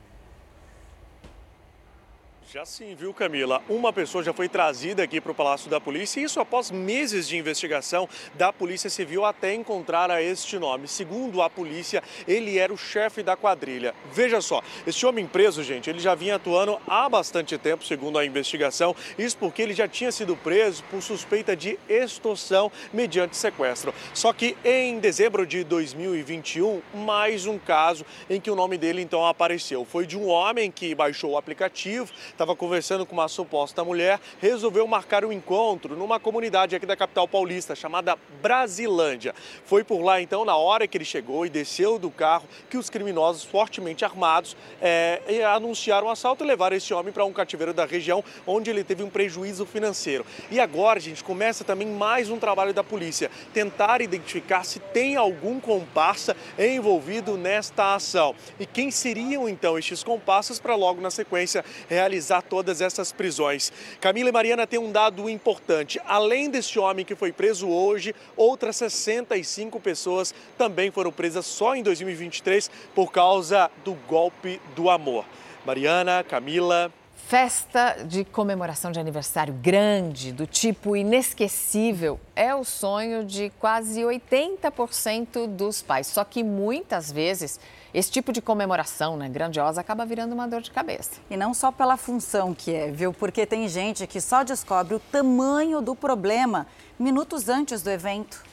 Já 2.50 2.64
sim, 2.66 2.96
viu, 2.96 3.14
Camila? 3.14 3.62
Uma 3.68 3.92
pessoa 3.92 4.24
já 4.24 4.32
foi 4.32 4.48
trazida 4.48 5.04
aqui 5.04 5.20
para 5.20 5.34
o 5.34 5.36
Palácio 5.36 5.70
da 5.70 5.82
Polícia, 5.82 6.22
isso 6.22 6.40
após 6.40 6.72
meses 6.72 7.28
de 7.28 7.36
investigação 7.36 8.08
da 8.36 8.54
Polícia 8.54 8.90
Civil 8.90 9.26
até 9.26 9.54
encontrar 9.54 10.10
a 10.10 10.22
este 10.22 10.58
nome. 10.58 10.88
Segundo 10.88 11.42
a 11.42 11.50
polícia, 11.50 12.02
ele 12.26 12.58
era 12.58 12.74
o 12.74 12.78
chefe 12.78 13.22
da 13.22 13.36
quadrilha. 13.36 13.94
Veja 14.14 14.40
só, 14.40 14.64
este 14.86 15.06
homem 15.06 15.28
preso, 15.28 15.62
gente, 15.62 15.90
ele 15.90 16.00
já 16.00 16.16
vinha 16.16 16.36
atuando 16.36 16.80
há 16.88 17.10
bastante 17.10 17.58
tempo, 17.58 17.84
segundo 17.84 18.18
a 18.18 18.26
investigação. 18.26 18.96
Isso 19.20 19.38
porque 19.38 19.62
ele 19.62 19.74
já 19.74 19.86
tinha 19.86 20.10
sido 20.10 20.38
preso 20.38 20.86
por 20.86 21.02
suspeita 21.02 21.54
de 21.54 21.78
extorsão 21.90 22.72
mediante 22.94 23.36
sequestro. 23.36 23.94
Só 24.14 24.32
que 24.32 24.56
em 24.64 25.00
dezembro 25.00 25.46
de 25.46 25.66
2021, 25.66 26.82
mais 26.94 27.46
um 27.46 27.60
caso 27.60 28.06
em 28.30 28.40
que 28.40 28.50
o 28.50 28.56
nome 28.56 28.78
dele 28.78 29.02
então 29.02 29.26
apareceu. 29.26 29.84
Foi 29.84 30.08
de 30.08 30.18
um 30.18 30.30
homem 30.30 30.72
que 30.72 30.96
baixou 30.96 31.32
o 31.32 31.38
aplicativo 31.38 32.10
estava 32.38 32.56
conversando 32.56 33.04
com 33.04 33.14
uma 33.14 33.28
suposta 33.28 33.84
mulher, 33.84 34.20
resolveu 34.40 34.86
marcar 34.88 35.26
um 35.26 35.32
encontro 35.32 35.96
numa 35.96 36.20
comunidade 36.20 36.76
aqui 36.76 36.86
da 36.86 36.96
capital 36.96 37.28
paulista 37.28 37.76
chamada 37.76 38.16
Brasilândia. 38.44 39.34
Foi 39.66 39.84
por 39.84 40.04
lá 40.04 40.22
então, 40.22 40.46
na 40.46 40.56
hora 40.56 40.88
que 40.88 40.96
ele 40.96 41.04
chegou 41.04 41.48
e 41.48 41.50
desceu 41.50 41.98
do 41.98 42.12
carro, 42.12 42.48
que 42.70 42.78
os 42.78 42.92
criminosos 42.92 43.44
fortemente 43.44 44.06
armados 44.06 44.56
é, 44.80 45.20
anunciaram 45.52 46.08
o 46.08 46.12
assalto 46.12 46.44
e 46.44 46.48
levaram 46.48 46.78
esse 46.78 46.94
homem 46.94 47.12
para 47.12 47.26
um 47.26 47.34
cativeiro 47.34 47.74
da 47.74 47.86
região, 47.86 48.24
onde 48.46 48.70
ele 48.70 48.84
teve 48.84 49.02
um 49.02 49.10
prejuízo 49.10 49.66
financeiro. 49.66 50.24
E 50.52 50.60
agora, 50.60 51.00
gente, 51.00 51.24
começa 51.24 51.64
também 51.64 51.88
mais 51.88 52.30
um 52.30 52.38
trabalho 52.38 52.74
da 52.74 52.84
polícia, 52.84 53.32
tentar 53.52 54.00
identificar 54.00 54.64
se 54.64 54.80
tem 54.80 55.16
algum 55.16 55.60
comparsa 55.60 56.38
envolvido 56.60 57.36
nesta 57.36 57.96
ação. 57.96 58.36
E 58.60 58.66
quem 58.66 58.92
seriam 58.92 59.50
então 59.50 59.78
estes 59.78 60.04
comparsas 60.04 60.60
para 60.60 60.76
logo 60.76 61.02
na 61.02 61.10
sequência 61.10 61.66
realizar 61.90 62.27
todas 62.42 62.82
essas 62.82 63.12
prisões. 63.12 63.72
Camila 64.00 64.30
e 64.30 64.32
Mariana 64.32 64.68
tem 64.68 64.80
um 64.80 64.92
dado 64.92 65.30
importante. 65.30 66.00
Além 66.06 66.50
deste 66.50 66.78
homem 66.80 67.06
que 67.06 67.16
foi 67.16 67.32
preso 67.32 67.68
hoje, 67.68 68.14
outras 68.36 68.76
65 68.76 69.80
pessoas 69.80 70.34
também 70.58 70.92
foram 70.92 71.12
presas 71.12 71.46
só 71.46 71.76
em 71.76 71.84
2023 71.84 72.70
por 72.94 73.12
causa 73.12 73.72
do 73.84 73.94
golpe 74.08 74.62
do 74.76 74.90
amor. 74.90 75.26
Mariana, 75.66 76.24
Camila, 76.24 76.92
Festa 77.28 78.06
de 78.06 78.24
comemoração 78.24 78.90
de 78.90 79.02
aniversário 79.02 79.54
grande, 79.54 80.32
do 80.32 80.48
tipo 80.48 80.96
inesquecível, 80.96 82.18
é 82.34 82.56
o 82.56 82.64
sonho 82.64 83.26
de 83.26 83.52
quase 83.60 84.00
80% 84.00 85.46
dos 85.46 85.82
pais. 85.82 86.08
Só 86.08 86.24
que 86.24 86.42
muitas 86.42 87.12
vezes 87.12 87.60
esse 87.94 88.12
tipo 88.12 88.32
de 88.32 88.42
comemoração, 88.42 89.18
né, 89.18 89.30
grandiosa, 89.30 89.82
acaba 89.82 90.06
virando 90.06 90.34
uma 90.34 90.48
dor 90.48 90.62
de 90.62 90.72
cabeça. 90.72 91.20
E 91.30 91.38
não 91.38 91.54
só 91.54 91.72
pela 91.72 91.98
função 91.98 92.54
que 92.54 92.74
é, 92.74 92.92
viu? 92.92 93.14
Porque 93.14 93.46
tem 93.46 93.68
gente 93.68 94.06
que 94.06 94.22
só 94.22 94.44
descobre 94.44 94.96
o 94.96 95.00
tamanho 95.00 95.82
do 95.82 95.96
problema 95.96 96.68
minutos 97.00 97.50
antes 97.50 97.82
do 97.82 97.90
evento. 97.90 98.44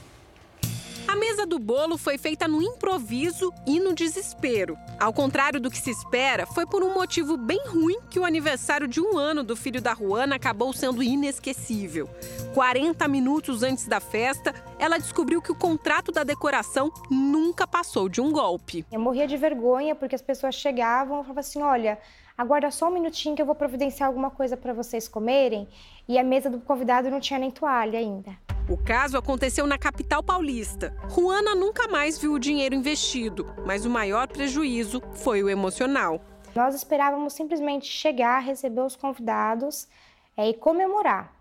A 1.07 1.17
mesa 1.17 1.47
do 1.47 1.59
bolo 1.59 1.99
foi 1.99 2.17
feita 2.17 2.49
no 2.49 2.63
improviso 2.63 3.53
e 3.67 3.79
no 3.79 3.95
desespero. 3.95 4.77
Ao 4.99 5.13
contrário 5.13 5.61
do 5.61 5.71
que 5.71 5.79
se 5.79 5.91
espera, 5.91 6.47
foi 6.47 6.67
por 6.67 6.83
um 6.83 6.95
motivo 6.95 7.37
bem 7.37 7.61
ruim 7.67 7.99
que 8.11 8.19
o 8.19 8.25
aniversário 8.25 8.89
de 8.89 9.01
um 9.01 9.19
ano 9.19 9.43
do 9.45 9.55
filho 9.55 9.81
da 9.81 9.95
Juana 9.95 10.37
acabou 10.37 10.73
sendo 10.73 11.03
inesquecível. 11.03 12.09
40 12.55 13.07
minutos 13.07 13.63
antes 13.63 13.87
da 13.87 14.01
festa, 14.01 14.55
ela 14.79 14.99
descobriu 14.99 15.43
que 15.43 15.53
o 15.53 15.57
contrato 15.57 16.11
da 16.11 16.25
decoração 16.25 16.91
nunca 17.11 17.67
passou 17.67 18.09
de 18.09 18.21
um 18.21 18.33
golpe. 18.33 18.85
Eu 18.91 19.01
morria 19.01 19.27
de 19.27 19.37
vergonha 19.37 19.95
porque 19.95 20.15
as 20.15 20.23
pessoas 20.23 20.55
chegavam 20.55 21.21
e 21.21 21.23
falavam 21.23 21.41
assim: 21.41 21.63
olha, 21.63 21.99
aguarda 22.37 22.71
só 22.71 22.89
um 22.89 22.93
minutinho 22.93 23.37
que 23.37 23.43
eu 23.43 23.47
vou 23.47 23.55
providenciar 23.55 24.09
alguma 24.09 24.31
coisa 24.31 24.57
para 24.57 24.73
vocês 24.73 25.07
comerem. 25.07 25.69
E 26.09 26.19
a 26.19 26.25
mesa 26.25 26.49
do 26.49 26.61
convidado 26.61 27.11
não 27.11 27.21
tinha 27.21 27.39
nem 27.39 27.51
toalha 27.51 27.99
ainda. 27.99 28.44
O 28.67 28.79
caso 28.79 29.19
aconteceu 29.19 29.67
na 29.67 29.77
capital 29.77 30.23
paulista. 30.23 30.97
Juana 31.15 31.55
nunca 31.55 31.87
mais 31.87 32.19
viu 32.19 32.33
o 32.33 32.39
dinheiro 32.39 32.75
investido, 32.75 33.55
mas 33.67 33.85
o 33.85 33.91
maior 33.91 34.27
prejuízo 34.27 35.03
foi 35.15 35.43
o 35.43 35.51
emocional. 35.51 36.25
Nós 36.55 36.75
esperávamos 36.75 37.35
simplesmente 37.35 37.87
chegar, 37.87 38.39
receber 38.39 38.81
os 38.81 38.97
convidados 38.97 39.87
é, 40.35 40.49
e 40.49 40.55
comemorar. 40.55 41.34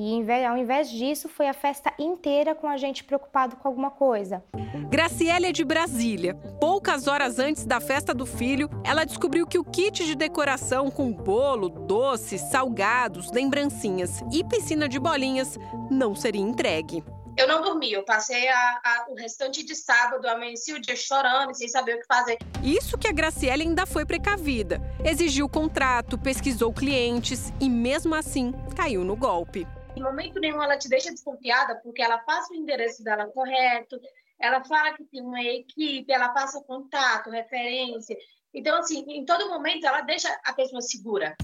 E 0.00 0.24
ao 0.44 0.56
invés 0.56 0.88
disso, 0.88 1.28
foi 1.28 1.48
a 1.48 1.52
festa 1.52 1.92
inteira 1.98 2.54
com 2.54 2.68
a 2.68 2.76
gente 2.76 3.02
preocupado 3.02 3.56
com 3.56 3.66
alguma 3.66 3.90
coisa. 3.90 4.44
Graciela 4.88 5.48
é 5.48 5.52
de 5.52 5.64
Brasília. 5.64 6.36
Poucas 6.60 7.08
horas 7.08 7.40
antes 7.40 7.66
da 7.66 7.80
festa 7.80 8.14
do 8.14 8.24
filho, 8.24 8.70
ela 8.84 9.04
descobriu 9.04 9.44
que 9.44 9.58
o 9.58 9.64
kit 9.64 10.06
de 10.06 10.14
decoração 10.14 10.88
com 10.88 11.12
bolo, 11.12 11.68
doces, 11.68 12.40
salgados, 12.42 13.32
lembrancinhas 13.32 14.22
e 14.32 14.44
piscina 14.44 14.88
de 14.88 15.00
bolinhas 15.00 15.58
não 15.90 16.14
seria 16.14 16.42
entregue. 16.42 17.02
Eu 17.36 17.48
não 17.48 17.60
dormi, 17.60 17.92
eu 17.92 18.04
passei 18.04 18.48
a, 18.48 18.80
a, 18.84 19.06
o 19.10 19.14
restante 19.14 19.64
de 19.64 19.74
sábado, 19.74 20.26
amanheci 20.26 20.72
o 20.72 20.80
dia 20.80 20.96
chorando, 20.96 21.54
sem 21.54 21.68
saber 21.68 21.96
o 21.96 22.00
que 22.00 22.06
fazer. 22.06 22.38
Isso 22.62 22.98
que 22.98 23.06
a 23.06 23.12
Graciela 23.12 23.62
ainda 23.62 23.86
foi 23.86 24.04
precavida. 24.04 24.80
Exigiu 25.04 25.46
o 25.46 25.48
contrato, 25.48 26.18
pesquisou 26.18 26.72
clientes 26.72 27.52
e, 27.60 27.68
mesmo 27.68 28.14
assim, 28.14 28.52
caiu 28.76 29.04
no 29.04 29.14
golpe. 29.16 29.66
Em 29.98 30.00
momento 30.00 30.38
nenhum 30.38 30.62
ela 30.62 30.78
te 30.78 30.88
deixa 30.88 31.10
desconfiada, 31.10 31.74
porque 31.82 32.00
ela 32.00 32.18
passa 32.18 32.52
o 32.52 32.56
endereço 32.56 33.02
dela 33.02 33.26
correto, 33.26 33.98
ela 34.40 34.62
fala 34.62 34.92
que 34.92 35.02
tem 35.02 35.20
uma 35.20 35.42
equipe, 35.42 36.12
ela 36.12 36.28
passa 36.28 36.62
contato, 36.62 37.30
referência. 37.30 38.16
Então, 38.54 38.78
assim, 38.78 39.04
em 39.08 39.24
todo 39.24 39.48
momento 39.48 39.84
ela 39.84 40.00
deixa 40.02 40.28
a 40.44 40.52
pessoa 40.52 40.80
segura. 40.80 41.34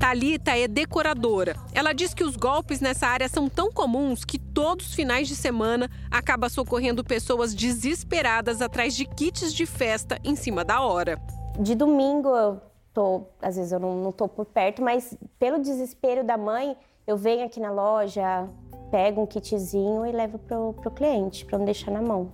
Talita 0.00 0.56
é 0.56 0.66
decoradora. 0.66 1.54
Ela 1.74 1.92
diz 1.92 2.14
que 2.14 2.24
os 2.24 2.34
golpes 2.34 2.80
nessa 2.80 3.06
área 3.06 3.28
são 3.28 3.46
tão 3.46 3.70
comuns 3.70 4.24
que 4.24 4.38
todos 4.38 4.86
os 4.86 4.94
finais 4.94 5.28
de 5.28 5.36
semana 5.36 5.90
acaba 6.10 6.48
socorrendo 6.48 7.04
pessoas 7.04 7.54
desesperadas 7.54 8.62
atrás 8.62 8.96
de 8.96 9.04
kits 9.04 9.52
de 9.52 9.66
festa 9.66 10.18
em 10.24 10.34
cima 10.34 10.64
da 10.64 10.80
hora. 10.80 11.20
De 11.58 11.74
domingo 11.74 12.34
eu 12.34 12.62
tô, 12.94 13.26
às 13.42 13.56
vezes 13.56 13.70
eu 13.70 13.78
não, 13.78 13.96
não 13.96 14.12
tô 14.12 14.26
por 14.26 14.46
perto, 14.46 14.80
mas 14.80 15.14
pelo 15.38 15.58
desespero 15.58 16.24
da 16.24 16.38
mãe, 16.38 16.74
eu 17.08 17.16
venho 17.16 17.46
aqui 17.46 17.58
na 17.58 17.70
loja, 17.70 18.46
pego 18.90 19.22
um 19.22 19.26
kitzinho 19.26 20.04
e 20.04 20.12
levo 20.12 20.38
pro, 20.38 20.74
pro 20.74 20.90
cliente, 20.90 21.42
para 21.42 21.56
não 21.56 21.64
deixar 21.64 21.90
na 21.90 22.02
mão. 22.02 22.30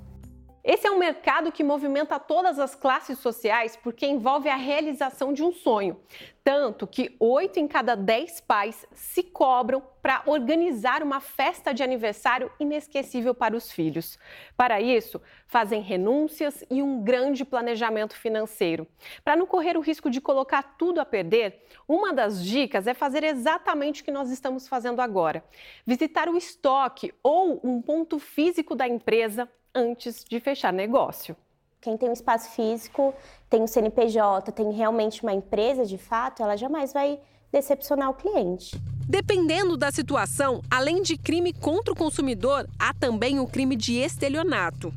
Esse 0.64 0.86
é 0.86 0.90
um 0.90 0.98
mercado 0.98 1.52
que 1.52 1.62
movimenta 1.62 2.18
todas 2.18 2.58
as 2.58 2.74
classes 2.74 3.18
sociais 3.18 3.76
porque 3.76 4.06
envolve 4.06 4.48
a 4.48 4.56
realização 4.56 5.30
de 5.30 5.44
um 5.44 5.52
sonho. 5.52 6.00
Tanto 6.42 6.86
que 6.86 7.14
oito 7.20 7.60
em 7.60 7.68
cada 7.68 7.94
dez 7.94 8.40
pais 8.40 8.86
se 8.94 9.22
cobram 9.22 9.82
para 10.00 10.22
organizar 10.24 11.02
uma 11.02 11.20
festa 11.20 11.74
de 11.74 11.82
aniversário 11.82 12.50
inesquecível 12.58 13.34
para 13.34 13.54
os 13.54 13.70
filhos. 13.70 14.18
Para 14.56 14.80
isso, 14.80 15.20
fazem 15.46 15.82
renúncias 15.82 16.64
e 16.70 16.82
um 16.82 17.04
grande 17.04 17.44
planejamento 17.44 18.16
financeiro. 18.16 18.86
Para 19.22 19.36
não 19.36 19.44
correr 19.44 19.76
o 19.76 19.82
risco 19.82 20.08
de 20.08 20.18
colocar 20.18 20.76
tudo 20.78 20.98
a 20.98 21.04
perder, 21.04 21.62
uma 21.86 22.10
das 22.10 22.42
dicas 22.42 22.86
é 22.86 22.94
fazer 22.94 23.22
exatamente 23.22 24.00
o 24.00 24.04
que 24.04 24.10
nós 24.10 24.30
estamos 24.30 24.66
fazendo 24.66 25.00
agora: 25.00 25.44
visitar 25.84 26.26
o 26.26 26.38
estoque 26.38 27.12
ou 27.22 27.60
um 27.62 27.82
ponto 27.82 28.18
físico 28.18 28.74
da 28.74 28.88
empresa 28.88 29.46
antes 29.74 30.24
de 30.24 30.38
fechar 30.38 30.72
negócio. 30.72 31.36
Quem 31.80 31.96
tem 31.98 32.08
um 32.08 32.12
espaço 32.12 32.50
físico, 32.50 33.14
tem 33.50 33.60
um 33.60 33.66
CNPJ, 33.66 34.52
tem 34.52 34.72
realmente 34.72 35.22
uma 35.22 35.32
empresa 35.32 35.84
de 35.84 35.98
fato, 35.98 36.42
ela 36.42 36.56
jamais 36.56 36.92
vai 36.92 37.18
decepcionar 37.52 38.10
o 38.10 38.14
cliente. 38.14 38.80
Dependendo 39.06 39.76
da 39.76 39.92
situação, 39.92 40.62
além 40.70 41.02
de 41.02 41.18
crime 41.18 41.52
contra 41.52 41.92
o 41.92 41.96
consumidor, 41.96 42.66
há 42.78 42.94
também 42.94 43.38
o 43.38 43.46
crime 43.46 43.76
de 43.76 43.98
estelionato. 43.98 44.94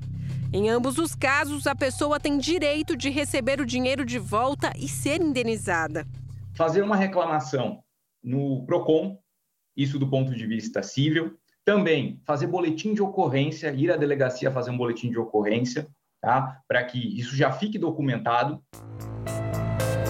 Em 0.53 0.69
ambos 0.69 0.98
os 0.98 1.13
casos, 1.13 1.67
a 1.67 1.75
pessoa 1.75 2.22
tem 2.22 2.38
direito 2.38 2.96
de 2.96 3.10
receber 3.10 3.60
o 3.60 3.65
dinheiro 3.65 4.05
de 4.05 4.17
volta 4.17 4.72
e 4.77 4.88
ser 4.88 5.22
indenizada. 5.22 6.07
Fazer 6.55 6.81
uma 6.81 6.96
reclamação 6.96 7.84
no 8.24 8.65
PROCON, 8.65 9.19
isso 9.75 10.00
do 10.00 10.10
ponto 10.10 10.34
de 10.34 10.48
vista 10.48 10.81
civil, 10.81 11.38
também 11.67 12.17
fazer 12.25 12.47
boletim 12.47 12.93
de 12.93 13.01
ocorrência, 13.01 13.74
ir 13.74 13.91
à 13.91 13.97
delegacia 13.97 14.50
fazer 14.50 14.71
um 14.71 14.77
boletim 14.77 15.12
de 15.12 15.19
ocorrência, 15.19 15.86
tá? 16.21 16.62
Para 16.65 16.81
que 16.86 17.19
isso 17.19 17.36
já 17.36 17.51
fique 17.51 17.77
documentado. 17.77 18.63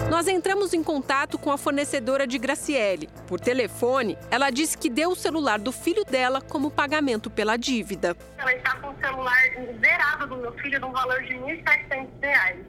Nós 0.08 0.28
entramos 0.28 0.72
em 0.72 0.84
contato 0.84 1.36
com 1.36 1.50
a 1.50 1.58
fornecedora 1.58 2.28
de 2.28 2.38
Graciele. 2.38 3.08
Por 3.26 3.40
telefone, 3.40 4.16
ela 4.30 4.50
disse 4.50 4.78
que 4.78 4.88
deu 4.88 5.10
o 5.10 5.16
celular 5.16 5.58
do 5.58 5.72
filho 5.72 6.04
dela 6.04 6.40
como 6.40 6.70
pagamento 6.70 7.28
pela 7.28 7.56
dívida. 7.56 8.16
Ela 8.38 8.54
está 8.54 8.76
com 8.76 8.90
o 8.90 8.96
celular 9.00 9.36
zerado 9.80 10.28
do 10.28 10.36
meu 10.36 10.52
filho 10.58 10.78
no 10.78 10.92
valor 10.92 11.20
de 11.24 11.32
R$ 11.32 11.60
1.700. 11.64 12.64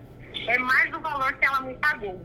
É 0.47 0.57
mais 0.57 0.89
do 0.89 0.99
valor 0.99 1.31
que 1.33 1.45
ela 1.45 1.61
me 1.61 1.75
pagou. 1.75 2.19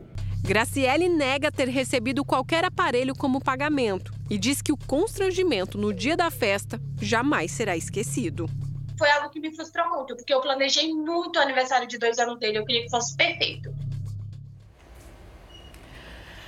Graciele 0.45 1.09
nega 1.09 1.51
ter 1.51 1.67
recebido 1.67 2.23
qualquer 2.23 2.63
aparelho 2.63 3.15
como 3.15 3.41
pagamento 3.41 4.13
e 4.29 4.37
diz 4.37 4.61
que 4.61 4.71
o 4.71 4.77
constrangimento 4.77 5.75
no 5.75 5.91
dia 5.91 6.15
da 6.15 6.29
festa 6.29 6.79
jamais 7.01 7.51
será 7.51 7.75
esquecido. 7.75 8.47
Foi 8.95 9.09
algo 9.09 9.31
que 9.31 9.39
me 9.39 9.51
frustrou 9.55 9.89
muito, 9.89 10.15
porque 10.15 10.31
eu 10.31 10.39
planejei 10.41 10.93
muito 10.93 11.39
o 11.39 11.41
aniversário 11.41 11.87
de 11.87 11.97
dois 11.97 12.19
anos 12.19 12.37
dele, 12.37 12.59
eu 12.59 12.65
queria 12.65 12.83
que 12.83 12.91
fosse 12.91 13.17
perfeito. 13.17 13.73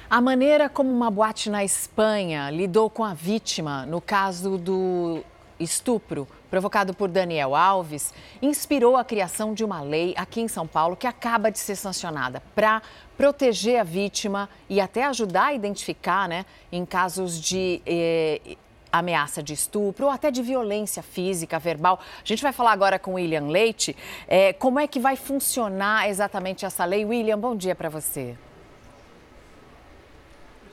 A 0.08 0.22
maneira 0.22 0.70
como 0.70 0.92
uma 0.92 1.10
boate 1.10 1.50
na 1.50 1.66
Espanha 1.66 2.52
lidou 2.52 2.92
com 2.92 3.04
a 3.04 3.16
vítima 3.16 3.84
no 3.88 4.00
caso 4.00 4.60
do 4.60 5.24
estupro 5.60 6.28
provocado 6.50 6.94
por 6.94 7.10
Daniel 7.10 7.56
Alves 7.56 8.14
inspirou 8.42 8.96
a 8.96 9.04
criação 9.04 9.54
de 9.54 9.64
uma 9.64 9.82
lei 9.82 10.14
aqui 10.18 10.42
em 10.42 10.48
São 10.48 10.68
Paulo 10.68 10.96
que 10.96 11.08
acaba 11.08 11.52
de 11.52 11.60
ser 11.60 11.76
sancionada 11.76 12.42
para 12.56 12.82
proteger 13.18 13.80
a 13.80 13.84
vítima 13.84 14.50
e 14.70 14.80
até 14.80 15.06
ajudar 15.06 15.48
a 15.48 15.54
identificar, 15.54 16.28
né, 16.28 16.46
em 16.72 16.86
casos 16.86 17.42
de 17.42 17.82
eh, 17.86 18.58
ameaça 18.92 19.42
de 19.44 19.54
estupro 19.54 20.06
ou 20.06 20.12
até 20.12 20.32
de 20.32 20.42
violência 20.42 21.04
física, 21.04 21.60
verbal. 21.60 22.00
A 22.18 22.26
gente 22.26 22.42
vai 22.42 22.54
falar 22.54 22.72
agora 22.72 23.00
com 23.00 23.12
o 23.12 23.14
William 23.16 23.48
Leite. 23.48 23.96
Eh, 24.28 24.54
como 24.54 24.80
é 24.80 24.88
que 24.88 25.00
vai 25.00 25.16
funcionar 25.16 26.10
exatamente 26.10 26.66
essa 26.66 26.86
lei? 26.86 27.06
William, 27.06 27.38
bom 27.38 27.56
dia 27.56 27.76
para 27.76 27.90
você. 27.90 28.36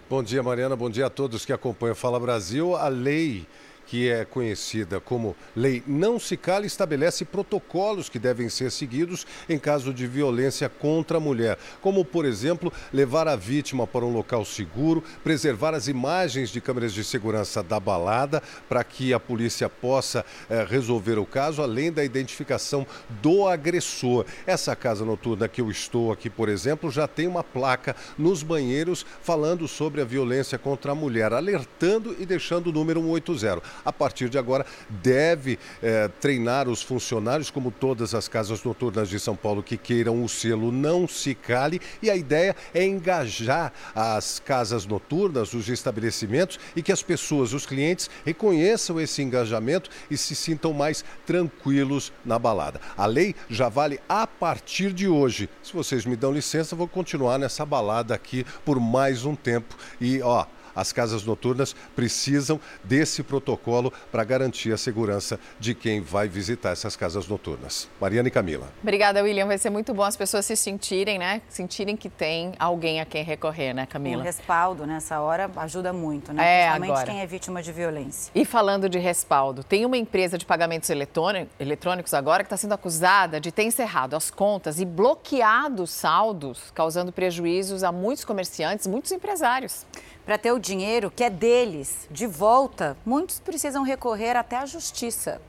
Bom 0.08 0.22
dia, 0.22 0.42
Mariana. 0.42 0.76
Bom 0.76 0.90
dia 0.90 1.06
a 1.06 1.10
todos 1.10 1.44
que 1.44 1.52
acompanham 1.52 1.94
Fala 1.94 2.20
Brasil. 2.20 2.76
A 2.76 2.88
lei 2.88 3.46
que 3.86 4.08
é 4.08 4.24
conhecida 4.24 5.00
como 5.00 5.36
Lei 5.54 5.82
Não 5.86 6.18
Se 6.18 6.36
Cala, 6.36 6.66
estabelece 6.66 7.24
protocolos 7.24 8.08
que 8.08 8.18
devem 8.18 8.48
ser 8.48 8.70
seguidos 8.70 9.26
em 9.48 9.58
caso 9.58 9.92
de 9.92 10.06
violência 10.06 10.68
contra 10.68 11.18
a 11.18 11.20
mulher, 11.20 11.58
como, 11.80 12.04
por 12.04 12.24
exemplo, 12.24 12.72
levar 12.92 13.28
a 13.28 13.36
vítima 13.36 13.86
para 13.86 14.04
um 14.04 14.12
local 14.12 14.44
seguro, 14.44 15.02
preservar 15.22 15.74
as 15.74 15.88
imagens 15.88 16.50
de 16.50 16.60
câmeras 16.60 16.92
de 16.92 17.04
segurança 17.04 17.62
da 17.62 17.78
balada 17.78 18.42
para 18.68 18.82
que 18.82 19.12
a 19.12 19.20
polícia 19.20 19.68
possa 19.68 20.24
eh, 20.48 20.66
resolver 20.68 21.18
o 21.18 21.26
caso, 21.26 21.62
além 21.62 21.92
da 21.92 22.04
identificação 22.04 22.86
do 23.22 23.46
agressor. 23.46 24.24
Essa 24.46 24.74
casa 24.74 25.04
noturna 25.04 25.48
que 25.48 25.60
eu 25.60 25.70
estou 25.70 26.12
aqui, 26.12 26.30
por 26.30 26.48
exemplo, 26.48 26.90
já 26.90 27.06
tem 27.06 27.26
uma 27.26 27.44
placa 27.44 27.94
nos 28.18 28.42
banheiros 28.42 29.04
falando 29.22 29.68
sobre 29.68 30.00
a 30.00 30.04
violência 30.04 30.58
contra 30.58 30.92
a 30.92 30.94
mulher, 30.94 31.32
alertando 31.32 32.16
e 32.18 32.26
deixando 32.26 32.68
o 32.68 32.72
número 32.72 33.00
180 33.00 33.62
a 33.84 33.92
partir 33.92 34.28
de 34.28 34.38
agora, 34.38 34.64
deve 34.88 35.58
é, 35.82 36.08
treinar 36.20 36.68
os 36.68 36.82
funcionários, 36.82 37.50
como 37.50 37.70
todas 37.70 38.14
as 38.14 38.28
casas 38.28 38.62
noturnas 38.64 39.08
de 39.08 39.18
São 39.20 39.36
Paulo 39.36 39.62
que 39.62 39.76
queiram 39.76 40.22
o 40.24 40.28
selo 40.28 40.72
Não 40.72 41.06
Se 41.06 41.34
Cale. 41.34 41.80
E 42.02 42.10
a 42.10 42.16
ideia 42.16 42.56
é 42.72 42.84
engajar 42.84 43.72
as 43.94 44.40
casas 44.40 44.86
noturnas, 44.86 45.52
os 45.54 45.68
estabelecimentos 45.68 46.58
e 46.74 46.82
que 46.82 46.92
as 46.92 47.02
pessoas, 47.02 47.52
os 47.52 47.66
clientes, 47.66 48.08
reconheçam 48.24 49.00
esse 49.00 49.22
engajamento 49.22 49.90
e 50.10 50.16
se 50.16 50.34
sintam 50.34 50.72
mais 50.72 51.04
tranquilos 51.26 52.12
na 52.24 52.38
balada. 52.38 52.80
A 52.96 53.06
lei 53.06 53.34
já 53.48 53.68
vale 53.68 54.00
a 54.08 54.26
partir 54.26 54.92
de 54.92 55.08
hoje. 55.08 55.48
Se 55.62 55.72
vocês 55.72 56.04
me 56.04 56.16
dão 56.16 56.32
licença, 56.32 56.76
vou 56.76 56.88
continuar 56.88 57.38
nessa 57.38 57.64
balada 57.64 58.14
aqui 58.14 58.44
por 58.64 58.80
mais 58.80 59.24
um 59.24 59.34
tempo. 59.34 59.76
E, 60.00 60.22
ó, 60.22 60.46
as 60.74 60.92
casas 60.92 61.24
noturnas 61.24 61.74
precisam 61.94 62.60
desse 62.82 63.22
protocolo 63.22 63.92
para 64.10 64.24
garantir 64.24 64.72
a 64.72 64.76
segurança 64.76 65.38
de 65.58 65.74
quem 65.74 66.00
vai 66.00 66.28
visitar 66.28 66.70
essas 66.70 66.96
casas 66.96 67.26
noturnas. 67.28 67.88
Mariana 68.00 68.28
e 68.28 68.30
Camila. 68.30 68.68
Obrigada, 68.82 69.22
William. 69.22 69.46
Vai 69.46 69.58
ser 69.58 69.70
muito 69.70 69.92
bom 69.94 70.02
as 70.02 70.16
pessoas 70.16 70.46
se 70.46 70.56
sentirem, 70.56 71.18
né? 71.18 71.42
Sentirem 71.48 71.96
que 71.96 72.08
tem 72.08 72.52
alguém 72.58 73.00
a 73.00 73.04
quem 73.04 73.22
recorrer, 73.22 73.72
né, 73.72 73.86
Camila? 73.86 74.22
O 74.22 74.24
respaldo 74.24 74.86
nessa 74.86 75.20
hora 75.20 75.50
ajuda 75.56 75.92
muito, 75.92 76.32
né? 76.32 76.42
É, 76.42 76.64
Principalmente 76.64 76.90
agora. 76.90 77.06
quem 77.06 77.20
é 77.20 77.26
vítima 77.26 77.62
de 77.62 77.72
violência. 77.72 78.30
E 78.34 78.44
falando 78.44 78.88
de 78.88 78.98
respaldo, 78.98 79.62
tem 79.62 79.84
uma 79.84 79.96
empresa 79.96 80.36
de 80.38 80.44
pagamentos 80.44 80.90
eletrônicos 80.90 82.14
agora 82.14 82.42
que 82.42 82.46
está 82.46 82.56
sendo 82.56 82.74
acusada 82.74 83.40
de 83.40 83.50
ter 83.52 83.64
encerrado 83.64 84.14
as 84.16 84.30
contas 84.30 84.80
e 84.80 84.84
bloqueado 84.84 85.86
saldos, 85.86 86.70
causando 86.74 87.12
prejuízos 87.12 87.82
a 87.82 87.92
muitos 87.92 88.24
comerciantes, 88.24 88.86
muitos 88.86 89.12
empresários. 89.12 89.86
Para 90.24 90.38
ter 90.38 90.52
o 90.52 90.58
dinheiro 90.58 91.10
que 91.10 91.22
é 91.22 91.28
deles 91.28 92.08
de 92.10 92.26
volta, 92.26 92.96
muitos 93.04 93.38
precisam 93.38 93.82
recorrer 93.82 94.36
até 94.36 94.56
à 94.56 94.64
justiça. 94.64 95.40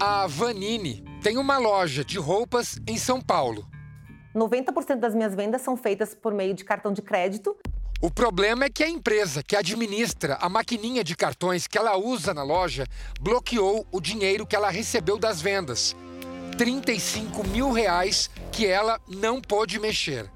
A 0.00 0.26
Vanini 0.26 1.04
tem 1.22 1.36
uma 1.36 1.58
loja 1.58 2.02
de 2.02 2.18
roupas 2.18 2.78
em 2.86 2.96
São 2.96 3.20
Paulo. 3.20 3.66
90% 4.34 4.96
das 4.96 5.14
minhas 5.14 5.34
vendas 5.34 5.60
são 5.60 5.76
feitas 5.76 6.14
por 6.14 6.32
meio 6.32 6.54
de 6.54 6.64
cartão 6.64 6.90
de 6.92 7.02
crédito. 7.02 7.54
O 8.00 8.10
problema 8.10 8.64
é 8.64 8.70
que 8.70 8.82
a 8.82 8.88
empresa 8.88 9.42
que 9.42 9.56
administra 9.56 10.38
a 10.40 10.48
maquininha 10.48 11.04
de 11.04 11.14
cartões 11.14 11.66
que 11.66 11.76
ela 11.76 11.98
usa 11.98 12.32
na 12.32 12.42
loja 12.42 12.86
bloqueou 13.20 13.86
o 13.92 14.00
dinheiro 14.00 14.46
que 14.46 14.56
ela 14.56 14.70
recebeu 14.70 15.18
das 15.18 15.40
vendas. 15.40 15.94
35 16.56 17.46
mil 17.48 17.72
reais 17.72 18.30
que 18.50 18.66
ela 18.66 18.98
não 19.06 19.40
pôde 19.40 19.78
mexer. 19.78 20.30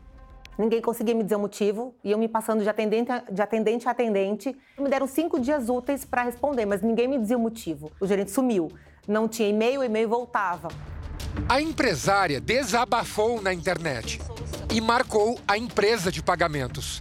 Ninguém 0.61 0.83
conseguia 0.83 1.15
me 1.15 1.23
dizer 1.23 1.37
o 1.37 1.39
motivo 1.39 1.95
eu 2.05 2.19
me 2.19 2.29
passando 2.29 2.63
de 2.63 2.69
atendente 2.69 3.11
a, 3.11 3.21
de 3.21 3.41
atendente, 3.41 3.89
a 3.89 3.93
atendente. 3.93 4.55
Me 4.79 4.91
deram 4.91 5.07
cinco 5.07 5.41
dias 5.41 5.71
úteis 5.71 6.05
para 6.05 6.23
responder, 6.23 6.67
mas 6.67 6.83
ninguém 6.83 7.09
me 7.09 7.19
dizia 7.19 7.39
o 7.39 7.41
motivo. 7.41 7.91
O 7.99 8.07
gerente 8.07 8.31
sumiu. 8.31 8.71
Não 9.09 9.27
tinha 9.27 9.49
e-mail, 9.49 9.81
o 9.81 9.85
e-mail 9.85 10.07
voltava. 10.07 10.69
A 11.49 11.63
empresária 11.63 12.39
desabafou 12.43 13.41
na 13.41 13.55
internet 13.55 14.21
e 14.71 14.83
marcou 14.83 15.39
a 15.49 15.57
empresa 15.57 16.13
de 16.13 16.23
pagamentos 16.23 17.01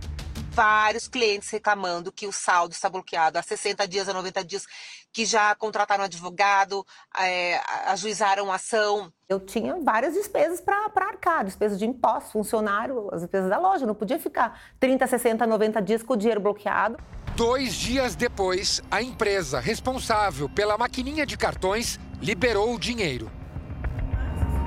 vários 0.50 1.08
clientes 1.08 1.50
reclamando 1.50 2.12
que 2.12 2.28
o 2.28 2.32
saldo 2.32 2.74
está 2.74 2.90
bloqueado 2.90 3.38
há 3.38 3.44
60 3.44 3.88
dias, 3.88 4.10
a 4.10 4.14
90 4.14 4.44
dias, 4.44 4.66
que 5.12 5.26
já 5.26 5.54
contrataram 5.56 6.04
advogado, 6.04 6.86
é, 7.18 7.60
ajuizaram 7.88 8.52
ação. 8.52 9.12
Eu 9.28 9.40
tinha 9.40 9.76
várias 9.82 10.14
despesas 10.14 10.60
para 10.60 10.90
arcar, 10.96 11.46
despesas 11.46 11.78
de 11.78 11.86
impostos, 11.86 12.32
funcionário, 12.32 13.10
as 13.14 13.22
despesas 13.22 13.50
da 13.50 13.58
loja. 13.58 13.86
Não 13.86 13.96
podia 13.96 14.20
ficar 14.20 14.60
30, 14.80 15.08
60, 15.08 15.48
90 15.48 15.82
dias 15.82 16.04
com 16.04 16.14
o 16.14 16.18
dinheiro 16.18 16.42
bloqueado. 16.42 16.98
Dois 17.36 17.76
dias 17.76 18.16
depois, 18.16 18.82
a 18.92 19.02
empresa 19.02 19.60
responsável 19.60 20.50
pela 20.50 20.78
maquininha 20.78 21.26
de 21.26 21.38
cartões 21.38 22.00
liberou 22.22 22.74
o 22.74 22.80
dinheiro. 22.80 23.32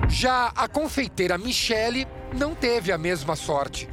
Já 0.09 0.53
a 0.55 0.69
confeiteira 0.69 1.37
Michele 1.37 2.07
não 2.33 2.55
teve 2.55 2.93
a 2.93 2.99
mesma 2.99 3.37
sorte. 3.37 3.89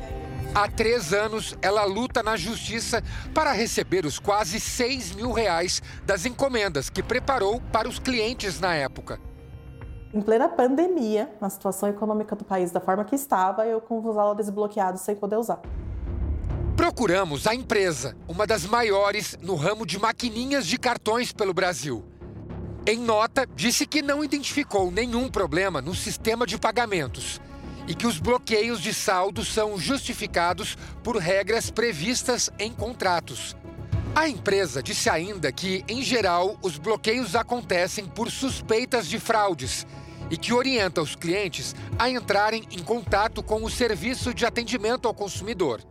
Há 0.54 0.68
três 0.68 1.14
anos, 1.14 1.56
ela 1.62 1.84
luta 1.84 2.24
na 2.24 2.36
justiça 2.36 3.04
para 3.36 3.52
receber 3.52 4.04
os 4.04 4.18
quase 4.18 4.60
6 4.60 5.14
mil 5.16 5.32
reais 5.32 5.82
das 6.04 6.26
encomendas 6.26 6.90
que 6.90 7.04
preparou 7.04 7.62
para 7.72 7.88
os 7.88 8.00
clientes 8.00 8.60
na 8.60 8.74
época. 8.74 9.20
Em 10.12 10.20
plena 10.22 10.50
pandemia, 10.50 11.32
na 11.40 11.52
situação 11.52 11.88
econômica 11.88 12.36
do 12.36 12.44
país 12.44 12.72
da 12.72 12.80
forma 12.80 13.06
que 13.06 13.16
estava, 13.16 13.68
eu 13.68 13.80
com 13.80 14.04
os 14.04 14.18
aulas 14.18 14.38
desbloqueados 14.38 15.02
sem 15.02 15.16
poder 15.16 15.38
usar. 15.38 15.62
Procuramos 16.76 17.46
a 17.46 17.54
empresa, 17.54 18.18
uma 18.28 18.48
das 18.48 18.66
maiores 18.66 19.38
no 19.42 19.54
ramo 19.54 19.86
de 19.86 20.00
maquininhas 20.00 20.66
de 20.66 20.80
cartões 20.80 21.32
pelo 21.32 21.54
Brasil. 21.54 22.04
Em 22.88 22.98
nota, 22.98 23.46
disse 23.56 23.86
que 23.86 24.02
não 24.02 24.24
identificou 24.24 24.90
nenhum 24.90 25.30
problema 25.30 25.80
no 25.80 25.94
sistema 25.94 26.48
de 26.48 26.58
pagamentos 26.58 27.40
e 27.90 27.96
que 27.96 28.06
os 28.06 28.20
bloqueios 28.20 28.80
de 28.80 28.94
saldo 28.94 29.44
são 29.44 29.76
justificados 29.76 30.78
por 31.04 31.18
regras 31.18 31.72
previstas 31.72 32.52
em 32.60 32.72
contratos. 32.72 33.58
A 34.16 34.30
empresa 34.30 34.84
disse 34.84 35.10
ainda 35.10 35.52
que, 35.52 35.84
em 35.88 36.04
geral, 36.04 36.56
os 36.62 36.78
bloqueios 36.78 37.36
acontecem 37.36 38.06
por 38.06 38.30
suspeitas 38.30 39.08
de 39.08 39.20
fraudes 39.20 39.88
e 40.30 40.38
que 40.38 40.54
orienta 40.54 41.02
os 41.02 41.16
clientes 41.16 41.76
a 41.98 42.08
entrarem 42.08 42.64
em 42.72 42.84
contato 42.84 43.42
com 43.42 43.64
o 43.64 43.70
serviço 43.70 44.36
de 44.36 44.46
atendimento 44.46 45.08
ao 45.08 45.14
consumidor. 45.14 45.82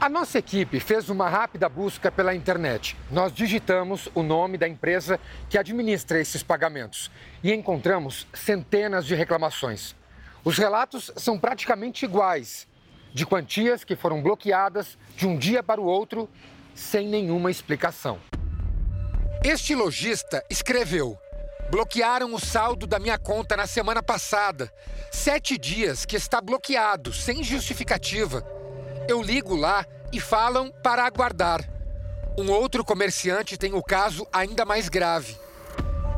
A 0.00 0.08
nossa 0.08 0.38
equipe 0.38 0.80
fez 0.80 1.10
uma 1.10 1.28
rápida 1.28 1.68
busca 1.68 2.10
pela 2.10 2.34
internet. 2.34 2.96
Nós 3.10 3.32
digitamos 3.32 4.08
o 4.14 4.22
nome 4.22 4.56
da 4.56 4.66
empresa 4.66 5.20
que 5.50 5.58
administra 5.58 6.20
esses 6.20 6.42
pagamentos 6.42 7.10
e 7.42 7.52
encontramos 7.52 8.26
centenas 8.32 9.04
de 9.04 9.14
reclamações. 9.14 9.97
Os 10.48 10.56
relatos 10.56 11.12
são 11.14 11.38
praticamente 11.38 12.06
iguais, 12.06 12.66
de 13.12 13.26
quantias 13.26 13.84
que 13.84 13.94
foram 13.94 14.22
bloqueadas 14.22 14.96
de 15.14 15.26
um 15.26 15.36
dia 15.36 15.62
para 15.62 15.78
o 15.78 15.84
outro 15.84 16.26
sem 16.74 17.06
nenhuma 17.06 17.50
explicação. 17.50 18.18
Este 19.44 19.74
lojista 19.74 20.42
escreveu: 20.48 21.18
Bloquearam 21.70 22.32
o 22.32 22.40
saldo 22.40 22.86
da 22.86 22.98
minha 22.98 23.18
conta 23.18 23.58
na 23.58 23.66
semana 23.66 24.02
passada. 24.02 24.72
Sete 25.12 25.58
dias 25.58 26.06
que 26.06 26.16
está 26.16 26.40
bloqueado, 26.40 27.12
sem 27.12 27.44
justificativa. 27.44 28.42
Eu 29.06 29.20
ligo 29.20 29.54
lá 29.54 29.84
e 30.10 30.18
falam 30.18 30.72
para 30.82 31.04
aguardar. 31.04 31.60
Um 32.38 32.50
outro 32.50 32.82
comerciante 32.82 33.58
tem 33.58 33.74
o 33.74 33.82
caso 33.82 34.26
ainda 34.32 34.64
mais 34.64 34.88
grave. 34.88 35.36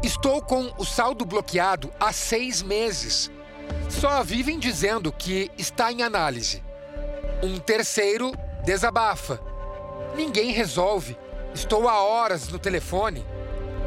Estou 0.05 0.41
com 0.41 0.73
o 0.79 0.85
saldo 0.85 1.25
bloqueado 1.25 1.93
há 1.99 2.13
seis 2.13 2.63
meses. 2.63 3.29
Só 3.89 4.23
vivem 4.23 4.59
dizendo 4.59 5.13
que 5.13 5.51
está 5.59 5.93
em 5.93 6.03
análise. 6.03 6.63
Um 7.43 7.59
terceiro 7.59 8.33
desabafa. 8.65 9.41
Ninguém 10.17 10.53
resolve. 10.53 11.17
Estou 11.55 11.89
há 11.89 12.03
horas 12.03 12.49
no 12.49 12.59
telefone, 12.59 13.25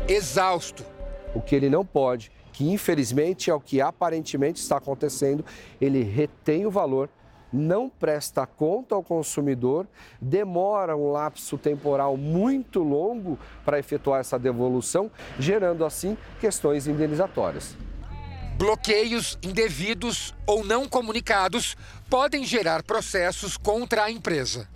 exausto. 0.07 0.85
O 1.33 1.41
que 1.41 1.55
ele 1.55 1.69
não 1.69 1.85
pode, 1.85 2.31
que 2.51 2.69
infelizmente 2.69 3.49
é 3.49 3.53
o 3.53 3.59
que 3.59 3.81
aparentemente 3.81 4.59
está 4.59 4.77
acontecendo, 4.77 5.45
ele 5.79 6.03
retém 6.03 6.65
o 6.65 6.71
valor, 6.71 7.09
não 7.51 7.87
presta 7.87 8.45
conta 8.45 8.95
ao 8.95 9.03
consumidor, 9.03 9.87
demora 10.19 10.97
um 10.97 11.11
lapso 11.11 11.57
temporal 11.57 12.17
muito 12.17 12.81
longo 12.81 13.37
para 13.63 13.79
efetuar 13.79 14.19
essa 14.19 14.39
devolução, 14.39 15.09
gerando 15.39 15.85
assim 15.85 16.17
questões 16.39 16.87
indenizatórias. 16.87 17.77
Bloqueios 18.57 19.37
indevidos 19.41 20.33
ou 20.45 20.63
não 20.63 20.87
comunicados 20.87 21.75
podem 22.07 22.43
gerar 22.43 22.83
processos 22.83 23.57
contra 23.57 24.03
a 24.03 24.11
empresa. 24.11 24.69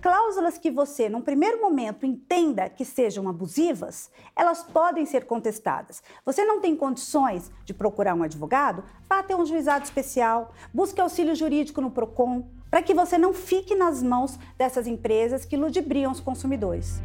Cláusulas 0.00 0.56
que 0.56 0.70
você, 0.70 1.08
num 1.08 1.20
primeiro 1.20 1.60
momento, 1.60 2.06
entenda 2.06 2.68
que 2.68 2.84
sejam 2.84 3.28
abusivas, 3.28 4.08
elas 4.36 4.62
podem 4.62 5.04
ser 5.04 5.26
contestadas. 5.26 6.00
Você 6.24 6.44
não 6.44 6.60
tem 6.60 6.76
condições 6.76 7.50
de 7.64 7.74
procurar 7.74 8.14
um 8.14 8.22
advogado? 8.22 8.84
Vá 9.08 9.18
até 9.18 9.34
um 9.34 9.44
juizado 9.44 9.84
especial, 9.84 10.54
busque 10.72 11.00
auxílio 11.00 11.34
jurídico 11.34 11.80
no 11.80 11.90
PROCON, 11.90 12.48
para 12.70 12.82
que 12.82 12.94
você 12.94 13.18
não 13.18 13.34
fique 13.34 13.74
nas 13.74 14.00
mãos 14.00 14.38
dessas 14.56 14.86
empresas 14.86 15.44
que 15.44 15.56
ludibriam 15.56 16.12
os 16.12 16.20
consumidores. 16.20 17.00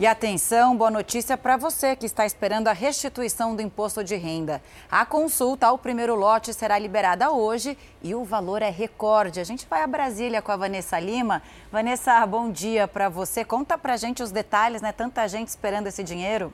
E 0.00 0.06
atenção, 0.06 0.74
boa 0.74 0.90
notícia 0.90 1.36
para 1.36 1.58
você 1.58 1.94
que 1.94 2.06
está 2.06 2.24
esperando 2.24 2.68
a 2.68 2.72
restituição 2.72 3.54
do 3.54 3.60
imposto 3.60 4.02
de 4.02 4.16
renda. 4.16 4.62
A 4.90 5.04
consulta 5.04 5.66
ao 5.66 5.76
primeiro 5.76 6.14
lote 6.14 6.54
será 6.54 6.78
liberada 6.78 7.30
hoje 7.30 7.76
e 8.02 8.14
o 8.14 8.24
valor 8.24 8.62
é 8.62 8.70
recorde. 8.70 9.40
A 9.40 9.44
gente 9.44 9.66
vai 9.68 9.82
a 9.82 9.86
Brasília 9.86 10.40
com 10.40 10.50
a 10.50 10.56
Vanessa 10.56 10.98
Lima. 10.98 11.42
Vanessa, 11.70 12.24
bom 12.24 12.50
dia 12.50 12.88
para 12.88 13.10
você. 13.10 13.44
Conta 13.44 13.76
para 13.76 13.98
gente 13.98 14.22
os 14.22 14.30
detalhes, 14.30 14.80
né? 14.80 14.90
Tanta 14.90 15.28
gente 15.28 15.48
esperando 15.48 15.88
esse 15.88 16.02
dinheiro. 16.02 16.50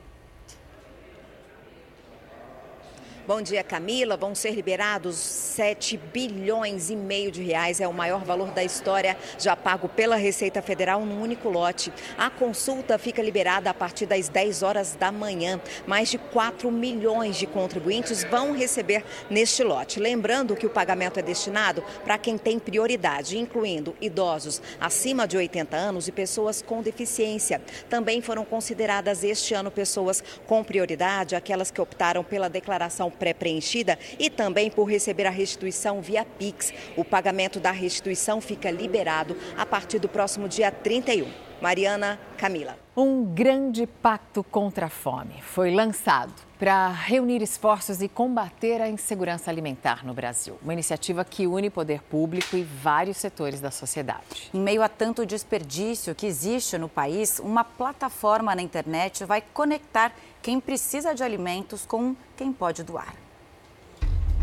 Bom 3.27 3.41
dia, 3.41 3.61
Camila. 3.61 4.15
Vão 4.15 4.33
ser 4.33 4.51
liberados 4.51 5.17
7 5.17 5.97
bilhões 5.97 6.89
e 6.89 6.95
meio 6.95 7.29
de 7.29 7.43
reais. 7.43 7.81
É 7.81 7.85
o 7.85 7.91
maior 7.91 8.23
valor 8.23 8.51
da 8.51 8.63
história 8.63 9.17
já 9.37 9.53
pago 9.53 9.89
pela 9.89 10.15
Receita 10.15 10.61
Federal 10.61 11.05
num 11.05 11.21
único 11.21 11.49
lote. 11.49 11.91
A 12.17 12.29
consulta 12.29 12.97
fica 12.97 13.21
liberada 13.21 13.69
a 13.69 13.73
partir 13.73 14.05
das 14.05 14.29
10 14.29 14.63
horas 14.63 14.95
da 14.95 15.11
manhã. 15.11 15.59
Mais 15.85 16.09
de 16.09 16.17
4 16.17 16.71
milhões 16.71 17.35
de 17.35 17.45
contribuintes 17.45 18.23
vão 18.23 18.53
receber 18.53 19.03
neste 19.29 19.61
lote. 19.61 19.99
Lembrando 19.99 20.55
que 20.55 20.65
o 20.65 20.69
pagamento 20.69 21.19
é 21.19 21.21
destinado 21.21 21.83
para 22.05 22.17
quem 22.17 22.37
tem 22.37 22.57
prioridade, 22.57 23.37
incluindo 23.37 23.93
idosos 23.99 24.61
acima 24.79 25.27
de 25.27 25.35
80 25.35 25.75
anos 25.75 26.07
e 26.07 26.13
pessoas 26.13 26.61
com 26.61 26.81
deficiência. 26.81 27.61
Também 27.89 28.21
foram 28.21 28.45
consideradas 28.45 29.21
este 29.21 29.53
ano 29.53 29.69
pessoas 29.69 30.23
com 30.45 30.63
prioridade, 30.63 31.35
aquelas 31.35 31.69
que 31.69 31.81
optaram 31.81 32.23
pela 32.23 32.47
declaração 32.47 33.11
pré-preenchida 33.17 33.97
e 34.19 34.29
também 34.29 34.69
por 34.69 34.85
receber 34.85 35.25
a 35.25 35.31
restituição 35.31 36.01
via 36.01 36.23
Pix. 36.23 36.73
O 36.95 37.03
pagamento 37.03 37.59
da 37.59 37.71
restituição 37.71 38.39
fica 38.39 38.71
liberado 38.71 39.35
a 39.57 39.65
partir 39.65 39.99
do 39.99 40.07
próximo 40.07 40.47
dia 40.47 40.71
31. 40.71 41.47
Mariana 41.61 42.19
Camila. 42.37 42.77
Um 42.95 43.23
grande 43.23 43.85
pacto 43.85 44.43
contra 44.43 44.87
a 44.87 44.89
fome 44.89 45.41
foi 45.41 45.71
lançado 45.71 46.33
para 46.57 46.89
reunir 46.89 47.41
esforços 47.43 48.01
e 48.01 48.07
combater 48.07 48.81
a 48.81 48.89
insegurança 48.89 49.51
alimentar 49.51 50.03
no 50.03 50.13
Brasil. 50.13 50.57
Uma 50.63 50.73
iniciativa 50.73 51.23
que 51.23 51.45
une 51.45 51.69
poder 51.69 52.01
público 52.01 52.57
e 52.57 52.63
vários 52.63 53.17
setores 53.17 53.61
da 53.61 53.69
sociedade. 53.69 54.49
Em 54.51 54.59
meio 54.59 54.81
a 54.81 54.89
tanto 54.89 55.25
desperdício 55.25 56.15
que 56.15 56.25
existe 56.25 56.77
no 56.77 56.89
país, 56.89 57.39
uma 57.39 57.63
plataforma 57.63 58.55
na 58.55 58.63
internet 58.63 59.23
vai 59.25 59.43
conectar 59.53 60.11
quem 60.47 60.61
precisa 60.61 61.13
de 61.13 61.21
alimentos 61.21 61.85
com 61.85 62.15
quem 62.37 62.53
pode 62.53 62.81
doar. 62.81 63.13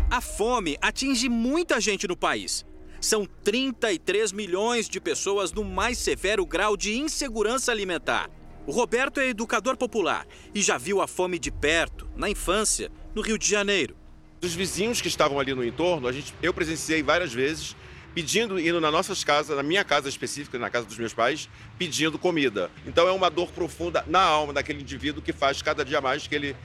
A 0.07 0.21
fome 0.21 0.77
atinge 0.79 1.27
muita 1.27 1.81
gente 1.81 2.07
no 2.07 2.15
país. 2.15 2.63
São 3.01 3.25
33 3.43 4.31
milhões 4.31 4.87
de 4.87 5.01
pessoas 5.01 5.51
no 5.51 5.63
mais 5.63 5.97
severo 5.97 6.45
grau 6.45 6.77
de 6.77 6.95
insegurança 6.95 7.71
alimentar. 7.71 8.29
O 8.67 8.71
Roberto 8.71 9.19
é 9.19 9.29
educador 9.29 9.77
popular 9.77 10.27
e 10.53 10.61
já 10.61 10.77
viu 10.77 11.01
a 11.01 11.07
fome 11.07 11.39
de 11.39 11.49
perto, 11.49 12.07
na 12.15 12.29
infância, 12.29 12.91
no 13.15 13.23
Rio 13.23 13.39
de 13.39 13.49
Janeiro. 13.49 13.97
Os 14.43 14.53
vizinhos 14.53 15.01
que 15.01 15.07
estavam 15.07 15.39
ali 15.39 15.55
no 15.55 15.65
entorno, 15.65 16.07
a 16.07 16.11
gente, 16.11 16.35
eu 16.39 16.53
presenciei 16.53 17.01
várias 17.01 17.33
vezes 17.33 17.75
pedindo, 18.15 18.57
indo 18.57 18.79
nas 18.79 18.93
nossas 18.93 19.25
casas, 19.25 19.57
na 19.57 19.61
minha 19.61 19.83
casa 19.83 20.07
específica, 20.07 20.57
na 20.57 20.69
casa 20.69 20.87
dos 20.87 20.97
meus 20.97 21.13
pais, 21.13 21.49
pedindo 21.77 22.17
comida. 22.17 22.71
Então 22.87 23.05
é 23.07 23.11
uma 23.11 23.29
dor 23.29 23.51
profunda 23.51 24.05
na 24.07 24.21
alma 24.21 24.53
daquele 24.53 24.81
indivíduo 24.81 25.21
que 25.21 25.33
faz 25.33 25.61
cada 25.61 25.83
dia 25.83 25.99
mais 25.99 26.25
que 26.25 26.33
ele 26.33 26.55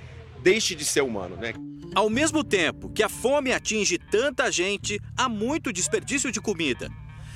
deixe 0.40 0.76
de 0.76 0.84
ser 0.84 1.02
humano, 1.02 1.36
né? 1.36 1.52
Ao 1.92 2.08
mesmo 2.08 2.44
tempo 2.44 2.88
que 2.88 3.02
a 3.02 3.08
fome 3.08 3.52
atinge 3.52 3.98
tanta 3.98 4.50
gente, 4.50 5.00
há 5.16 5.28
muito 5.28 5.72
desperdício 5.72 6.30
de 6.30 6.40
comida. 6.40 6.88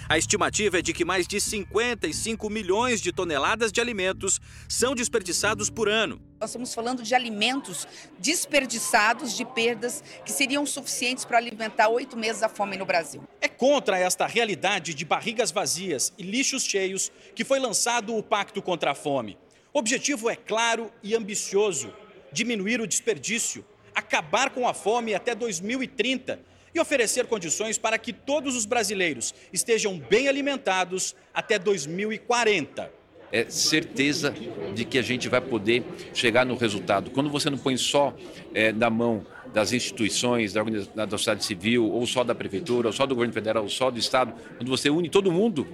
A 0.07 0.19
estimativa 0.19 0.79
é 0.79 0.83
de 0.83 0.93
que 0.93 1.03
mais 1.03 1.27
de 1.27 1.41
55 1.41 2.51
milhões 2.51 3.01
de 3.01 3.11
toneladas 3.11 3.73
de 3.73 3.81
alimentos 3.81 4.39
são 4.69 4.95
desperdiçados 4.95 5.71
por 5.71 5.89
ano. 5.89 6.21
Nós 6.39 6.51
estamos 6.51 6.75
falando 6.75 7.03
de 7.03 7.15
alimentos 7.15 7.89
desperdiçados, 8.19 9.35
de 9.35 9.47
perdas 9.47 10.05
que 10.23 10.31
seriam 10.31 10.67
suficientes 10.67 11.25
para 11.25 11.39
alimentar 11.39 11.89
oito 11.89 12.19
meses 12.19 12.43
a 12.43 12.51
fome 12.51 12.77
no 12.77 12.85
Brasil. 12.85 13.23
É 13.41 13.49
contra 13.49 13.99
esta 13.99 14.27
realidade 14.27 14.93
de 14.93 15.07
barrigas 15.07 15.51
vazias 15.51 16.13
e 16.19 16.23
lixos 16.23 16.65
cheios 16.65 17.11
que 17.35 17.43
foi 17.43 17.59
lançado 17.59 18.15
o 18.15 18.23
Pacto 18.23 18.61
contra 18.61 18.91
a 18.91 18.95
Fome. 18.95 19.39
O 19.73 19.79
objetivo 19.79 20.29
é 20.29 20.37
claro 20.37 20.93
e 21.03 21.15
ambicioso: 21.15 21.91
diminuir 22.31 22.79
o 22.79 22.87
desperdício, 22.87 23.65
acabar 23.95 24.51
com 24.51 24.69
a 24.69 24.75
fome 24.75 25.15
até 25.15 25.35
2030 25.35 26.53
e 26.75 26.81
oferecer 26.81 27.27
condições 27.27 27.79
para 27.79 27.97
que 27.97 28.13
todos 28.13 28.57
os 28.57 28.67
brasileiros 28.67 29.35
estejam 29.53 29.99
bem 29.99 30.29
alimentados 30.29 31.15
até 31.33 31.59
2040 31.59 33.05
é 33.35 33.51
certeza 33.51 34.33
de 34.77 34.85
que 34.85 34.97
a 34.97 35.03
gente 35.03 35.29
vai 35.29 35.41
poder 35.41 35.83
chegar 36.13 36.47
no 36.47 36.55
resultado. 36.55 37.11
Quando 37.11 37.29
você 37.29 37.51
não 37.51 37.59
põe 37.59 37.77
só 37.77 38.17
é, 38.55 38.71
na 38.71 38.89
mão 38.89 39.27
das 39.53 39.73
instituições, 39.73 40.53
da, 40.53 40.63
da 40.63 41.11
sociedade 41.19 41.45
civil, 41.45 41.85
ou 41.91 42.07
só 42.07 42.23
da 42.23 42.33
prefeitura, 42.33 42.87
ou 42.87 42.93
só 42.93 43.05
do 43.07 43.15
governo 43.15 43.35
federal, 43.35 43.65
ou 43.65 43.69
só 43.69 43.91
do 43.91 43.99
Estado, 43.99 44.33
quando 44.57 44.69
você 44.69 44.89
une 44.89 45.09
todo 45.09 45.33
mundo, 45.33 45.67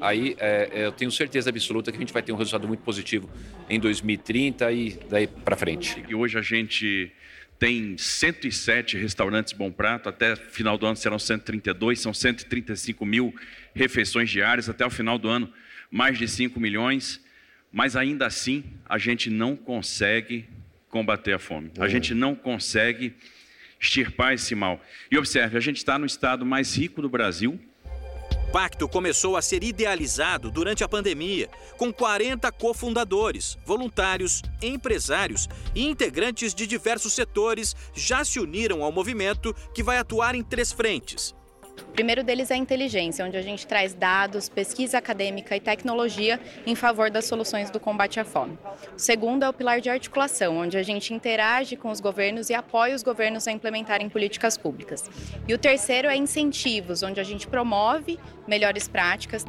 aí 0.00 0.36
é, 0.38 0.70
é 0.72 0.86
eu 0.86 0.92
tenho 0.92 1.10
certeza 1.10 1.50
absoluta 1.50 1.90
que 1.90 1.96
a 1.96 2.00
gente 2.00 2.12
vai 2.12 2.22
ter 2.22 2.30
um 2.32 2.36
resultado 2.36 2.68
muito 2.68 2.84
positivo 2.84 3.28
em 3.68 3.80
2030 3.80 4.70
e 4.70 5.00
daí 5.10 5.26
para 5.26 5.56
frente. 5.56 6.04
E 6.08 6.14
hoje 6.14 6.38
a 6.38 6.42
gente 6.42 7.12
tem 7.58 7.98
107 7.98 8.96
restaurantes 8.96 9.52
Bom 9.52 9.72
Prato, 9.72 10.08
até 10.08 10.36
final 10.36 10.78
do 10.78 10.86
ano 10.86 10.96
serão 10.96 11.18
132, 11.18 12.00
são 12.00 12.14
135 12.14 13.04
mil 13.04 13.34
refeições 13.74 14.30
diárias, 14.30 14.68
até 14.68 14.86
o 14.86 14.90
final 14.90 15.18
do 15.18 15.28
ano 15.28 15.52
mais 15.90 16.18
de 16.18 16.28
5 16.28 16.60
milhões, 16.60 17.20
mas 17.72 17.96
ainda 17.96 18.26
assim 18.26 18.64
a 18.88 18.98
gente 18.98 19.28
não 19.28 19.56
consegue 19.56 20.48
combater 20.88 21.32
a 21.32 21.38
fome, 21.38 21.70
a 21.78 21.88
gente 21.88 22.14
não 22.14 22.34
consegue 22.34 23.14
extirpar 23.80 24.34
esse 24.34 24.54
mal. 24.54 24.84
E 25.10 25.18
observe, 25.18 25.56
a 25.56 25.60
gente 25.60 25.76
está 25.76 25.98
no 25.98 26.06
estado 26.06 26.44
mais 26.44 26.76
rico 26.76 27.02
do 27.02 27.08
Brasil, 27.08 27.60
pacto 28.52 28.88
começou 28.88 29.36
a 29.36 29.42
ser 29.42 29.62
idealizado 29.62 30.50
durante 30.50 30.82
a 30.82 30.88
pandemia, 30.88 31.48
com 31.76 31.92
40 31.92 32.50
cofundadores, 32.52 33.58
voluntários, 33.64 34.42
empresários 34.62 35.48
e 35.74 35.86
integrantes 35.86 36.54
de 36.54 36.66
diversos 36.66 37.12
setores 37.12 37.76
já 37.94 38.24
se 38.24 38.40
uniram 38.40 38.82
ao 38.82 38.90
movimento 38.90 39.54
que 39.74 39.82
vai 39.82 39.98
atuar 39.98 40.34
em 40.34 40.42
três 40.42 40.72
frentes: 40.72 41.34
o 41.82 41.92
primeiro 41.92 42.22
deles 42.22 42.50
é 42.50 42.54
a 42.54 42.56
inteligência, 42.56 43.24
onde 43.24 43.36
a 43.36 43.42
gente 43.42 43.66
traz 43.66 43.94
dados, 43.94 44.48
pesquisa 44.48 44.98
acadêmica 44.98 45.56
e 45.56 45.60
tecnologia 45.60 46.40
em 46.66 46.74
favor 46.74 47.10
das 47.10 47.24
soluções 47.24 47.70
do 47.70 47.80
combate 47.80 48.20
à 48.20 48.24
fome. 48.24 48.58
O 48.94 48.98
segundo 48.98 49.44
é 49.44 49.48
o 49.48 49.52
pilar 49.52 49.80
de 49.80 49.90
articulação, 49.90 50.58
onde 50.58 50.76
a 50.76 50.82
gente 50.82 51.12
interage 51.14 51.76
com 51.76 51.90
os 51.90 52.00
governos 52.00 52.50
e 52.50 52.54
apoia 52.54 52.94
os 52.94 53.02
governos 53.02 53.46
a 53.46 53.52
implementarem 53.52 54.08
políticas 54.08 54.56
públicas. 54.56 55.08
E 55.46 55.54
o 55.54 55.58
terceiro 55.58 56.08
é 56.08 56.16
incentivos, 56.16 57.02
onde 57.02 57.20
a 57.20 57.24
gente 57.24 57.46
promove 57.46 58.18
melhores 58.46 58.88
práticas. 58.88 59.44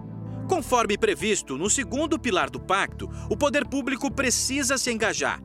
Conforme 0.48 0.98
previsto 0.98 1.58
no 1.58 1.70
segundo 1.70 2.18
pilar 2.18 2.50
do 2.50 2.60
pacto, 2.60 3.10
o 3.30 3.38
poder 3.38 3.65
público 3.68 4.10
precisa 4.10 4.78
se 4.78 4.92
engajar. 4.92 5.39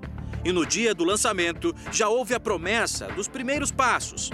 E 0.44 0.53
no 0.53 0.66
dia 0.66 0.94
do 0.94 1.05
lançamento 1.05 1.75
já 1.90 2.09
houve 2.09 2.35
a 2.35 2.40
promessa 2.40 3.07
dos 3.09 3.29
primeiros 3.29 3.70
passos 3.70 4.31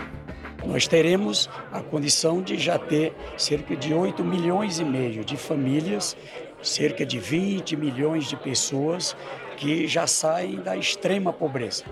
nós 0.65 0.87
teremos 0.87 1.49
a 1.73 1.81
condição 1.81 2.43
de 2.43 2.59
já 2.59 2.79
ter 2.79 3.15
cerca 3.37 3.77
de 3.77 3.95
8 3.95 4.23
milhões 4.25 4.79
e 4.79 4.85
meio 4.85 5.25
de 5.25 5.37
famílias, 5.37 6.17
cerca 6.63 7.05
de 7.05 7.19
20 7.19 7.77
milhões 7.77 8.29
de 8.29 8.37
pessoas 8.37 9.17
que 9.57 9.87
já 9.87 10.07
saem 10.07 10.57
da 10.57 10.77
extrema 10.77 11.33
pobreza. 11.33 11.85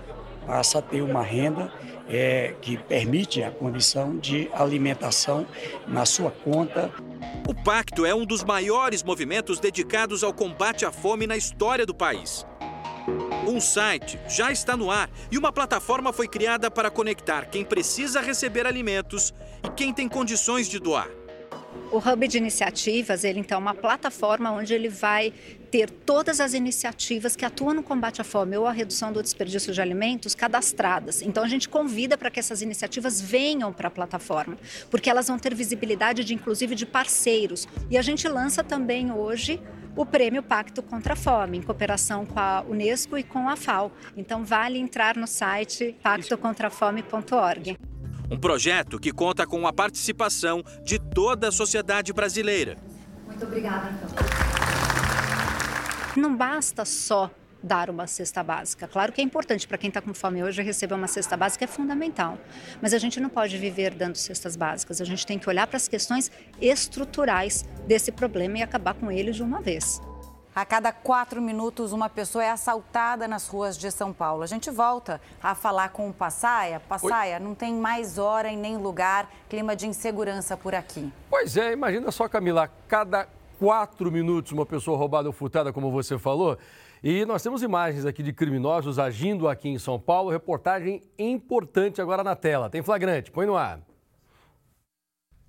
Passa 0.45 0.79
a 0.79 0.81
ter 0.81 1.01
uma 1.01 1.21
renda 1.21 1.71
é, 2.07 2.55
que 2.61 2.77
permite 2.77 3.43
a 3.43 3.51
condição 3.51 4.17
de 4.17 4.49
alimentação 4.53 5.45
na 5.87 6.05
sua 6.05 6.31
conta. 6.31 6.91
O 7.47 7.53
Pacto 7.53 8.05
é 8.05 8.15
um 8.15 8.25
dos 8.25 8.43
maiores 8.43 9.03
movimentos 9.03 9.59
dedicados 9.59 10.23
ao 10.23 10.33
combate 10.33 10.85
à 10.85 10.91
fome 10.91 11.27
na 11.27 11.37
história 11.37 11.85
do 11.85 11.93
país. 11.93 12.45
Um 13.47 13.59
site 13.59 14.19
já 14.27 14.51
está 14.51 14.77
no 14.77 14.91
ar 14.91 15.09
e 15.31 15.37
uma 15.37 15.51
plataforma 15.51 16.13
foi 16.13 16.27
criada 16.27 16.69
para 16.69 16.89
conectar 16.91 17.45
quem 17.45 17.63
precisa 17.65 18.21
receber 18.21 18.65
alimentos 18.65 19.33
e 19.63 19.69
quem 19.69 19.93
tem 19.93 20.07
condições 20.07 20.67
de 20.67 20.79
doar. 20.79 21.18
O 21.91 21.97
Hub 21.97 22.27
de 22.27 22.37
Iniciativas, 22.37 23.23
ele 23.23 23.39
então 23.39 23.57
é 23.57 23.61
uma 23.61 23.73
plataforma 23.73 24.51
onde 24.51 24.73
ele 24.73 24.89
vai 24.89 25.33
ter 25.71 25.89
todas 25.89 26.39
as 26.39 26.53
iniciativas 26.53 27.35
que 27.35 27.43
atuam 27.43 27.73
no 27.73 27.81
combate 27.81 28.21
à 28.21 28.23
fome 28.23 28.55
ou 28.55 28.67
à 28.67 28.71
redução 28.71 29.11
do 29.11 29.23
desperdício 29.23 29.73
de 29.73 29.81
alimentos 29.81 30.35
cadastradas. 30.35 31.23
Então 31.23 31.43
a 31.43 31.47
gente 31.47 31.67
convida 31.67 32.15
para 32.15 32.29
que 32.29 32.39
essas 32.39 32.61
iniciativas 32.61 33.19
venham 33.19 33.73
para 33.73 33.87
a 33.87 33.91
plataforma, 33.91 34.55
porque 34.91 35.09
elas 35.09 35.27
vão 35.27 35.39
ter 35.39 35.55
visibilidade 35.55 36.23
de 36.23 36.35
inclusive 36.35 36.75
de 36.75 36.85
parceiros. 36.85 37.67
E 37.89 37.97
a 37.97 38.01
gente 38.03 38.27
lança 38.27 38.63
também 38.63 39.11
hoje 39.11 39.59
o 39.95 40.05
Prêmio 40.05 40.43
Pacto 40.43 40.83
contra 40.83 41.13
a 41.13 41.15
Fome, 41.15 41.57
em 41.57 41.61
cooperação 41.61 42.23
com 42.23 42.39
a 42.39 42.63
Unesco 42.69 43.17
e 43.17 43.23
com 43.23 43.49
a 43.49 43.55
FAO. 43.55 43.91
Então, 44.15 44.45
vale 44.45 44.77
entrar 44.77 45.17
no 45.17 45.27
site 45.27 45.95
pactocontrafome.org. 46.01 47.88
Um 48.31 48.37
projeto 48.37 48.99
que 48.99 49.11
conta 49.11 49.47
com 49.47 49.65
a 49.65 49.73
participação 49.73 50.63
de 50.83 50.99
toda 50.99 51.47
a 51.47 51.51
sociedade 51.51 52.13
brasileira. 52.13 52.77
Muito 53.25 53.43
obrigada, 53.43 53.89
então. 53.91 54.09
Não 56.15 56.35
basta 56.35 56.85
só 56.85 57.31
dar 57.61 57.89
uma 57.89 58.07
cesta 58.07 58.43
básica. 58.43 58.87
Claro 58.87 59.11
que 59.11 59.19
é 59.19 59.23
importante 59.23 59.67
para 59.67 59.77
quem 59.77 59.89
está 59.89 60.01
com 60.01 60.13
fome 60.13 60.43
hoje 60.43 60.61
receber 60.61 60.93
uma 60.93 61.07
cesta 61.07 61.35
básica 61.35 61.65
é 61.65 61.67
fundamental, 61.67 62.37
mas 62.81 62.93
a 62.93 62.97
gente 62.97 63.19
não 63.19 63.29
pode 63.29 63.57
viver 63.57 63.93
dando 63.93 64.15
cestas 64.15 64.55
básicas. 64.55 65.01
A 65.01 65.05
gente 65.05 65.25
tem 65.25 65.37
que 65.37 65.49
olhar 65.49 65.67
para 65.67 65.77
as 65.77 65.87
questões 65.87 66.31
estruturais 66.61 67.65
desse 67.87 68.11
problema 68.11 68.59
e 68.59 68.61
acabar 68.61 68.93
com 68.93 69.11
ele 69.11 69.31
de 69.31 69.43
uma 69.43 69.61
vez. 69.61 70.01
A 70.55 70.65
cada 70.65 70.91
quatro 70.91 71.41
minutos, 71.41 71.93
uma 71.93 72.09
pessoa 72.09 72.43
é 72.43 72.49
assaltada 72.49 73.27
nas 73.27 73.47
ruas 73.47 73.77
de 73.77 73.91
São 73.91 74.11
Paulo. 74.11 74.41
A 74.41 74.47
gente 74.47 74.71
volta 74.71 75.21
a 75.41 75.53
falar 75.53 75.89
com 75.89 76.09
o 76.09 76.13
Passaia. 76.13 76.79
Passaia, 76.79 77.35
Oi? 77.35 77.39
não 77.39 77.53
tem 77.53 77.73
mais 77.75 78.17
hora 78.17 78.51
e 78.51 78.57
nem 78.57 78.75
lugar, 78.75 79.29
clima 79.47 79.75
de 79.75 79.87
insegurança 79.87 80.57
por 80.57 80.73
aqui. 80.73 81.11
Pois 81.29 81.55
é, 81.55 81.71
imagina 81.71 82.11
só, 82.11 82.27
Camila, 82.27 82.69
cada 82.87 83.27
quatro 83.59 84.11
minutos 84.11 84.51
uma 84.51 84.65
pessoa 84.65 84.97
roubada 84.97 85.29
ou 85.29 85.33
furtada, 85.33 85.71
como 85.71 85.91
você 85.91 86.17
falou. 86.17 86.57
E 87.03 87.23
nós 87.25 87.43
temos 87.43 87.61
imagens 87.61 88.05
aqui 88.05 88.23
de 88.23 88.33
criminosos 88.33 88.97
agindo 88.97 89.47
aqui 89.47 89.69
em 89.69 89.77
São 89.77 89.99
Paulo. 89.99 90.31
Reportagem 90.31 91.01
importante 91.17 92.01
agora 92.01 92.23
na 92.23 92.35
tela. 92.35 92.69
Tem 92.69 92.81
flagrante, 92.81 93.31
põe 93.31 93.45
no 93.45 93.55
ar. 93.55 93.79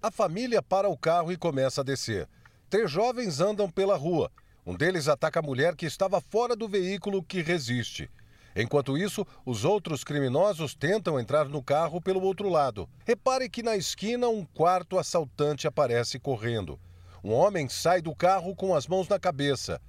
A 0.02 0.10
família 0.10 0.62
para 0.62 0.88
o 0.88 0.96
carro 0.96 1.32
e 1.32 1.36
começa 1.36 1.80
a 1.80 1.84
descer. 1.84 2.28
Três 2.68 2.90
jovens 2.90 3.40
andam 3.40 3.68
pela 3.68 3.96
rua. 3.96 4.30
Um 4.66 4.75
deles 4.75 5.09
ataca 5.09 5.40
a 5.40 5.42
mulher 5.42 5.75
que 5.75 5.87
estava 5.87 6.20
fora 6.20 6.55
do 6.55 6.68
veículo 6.68 7.23
que 7.23 7.42
resiste. 7.42 8.11
Enquanto 8.55 8.99
isso, 8.99 9.27
os 9.46 9.64
outros 9.64 10.03
criminosos 10.03 10.75
tentam 10.75 11.18
entrar 11.18 11.46
no 11.49 11.62
carro 11.62 12.01
pelo 12.01 12.23
outro 12.23 12.49
lado. 12.49 12.88
Repare 13.07 13.49
que 13.49 13.62
na 13.62 13.77
esquina 13.77 14.29
um 14.29 14.44
quarto 14.44 14.99
assaltante 14.99 15.66
aparece 15.66 16.18
correndo. 16.18 16.79
Um 17.23 17.33
homem 17.33 17.68
sai 17.68 18.01
do 18.03 18.14
carro 18.14 18.55
com 18.57 18.75
as 18.75 18.87
mãos 18.87 19.09
na 19.09 19.18
cabeça 19.18 19.81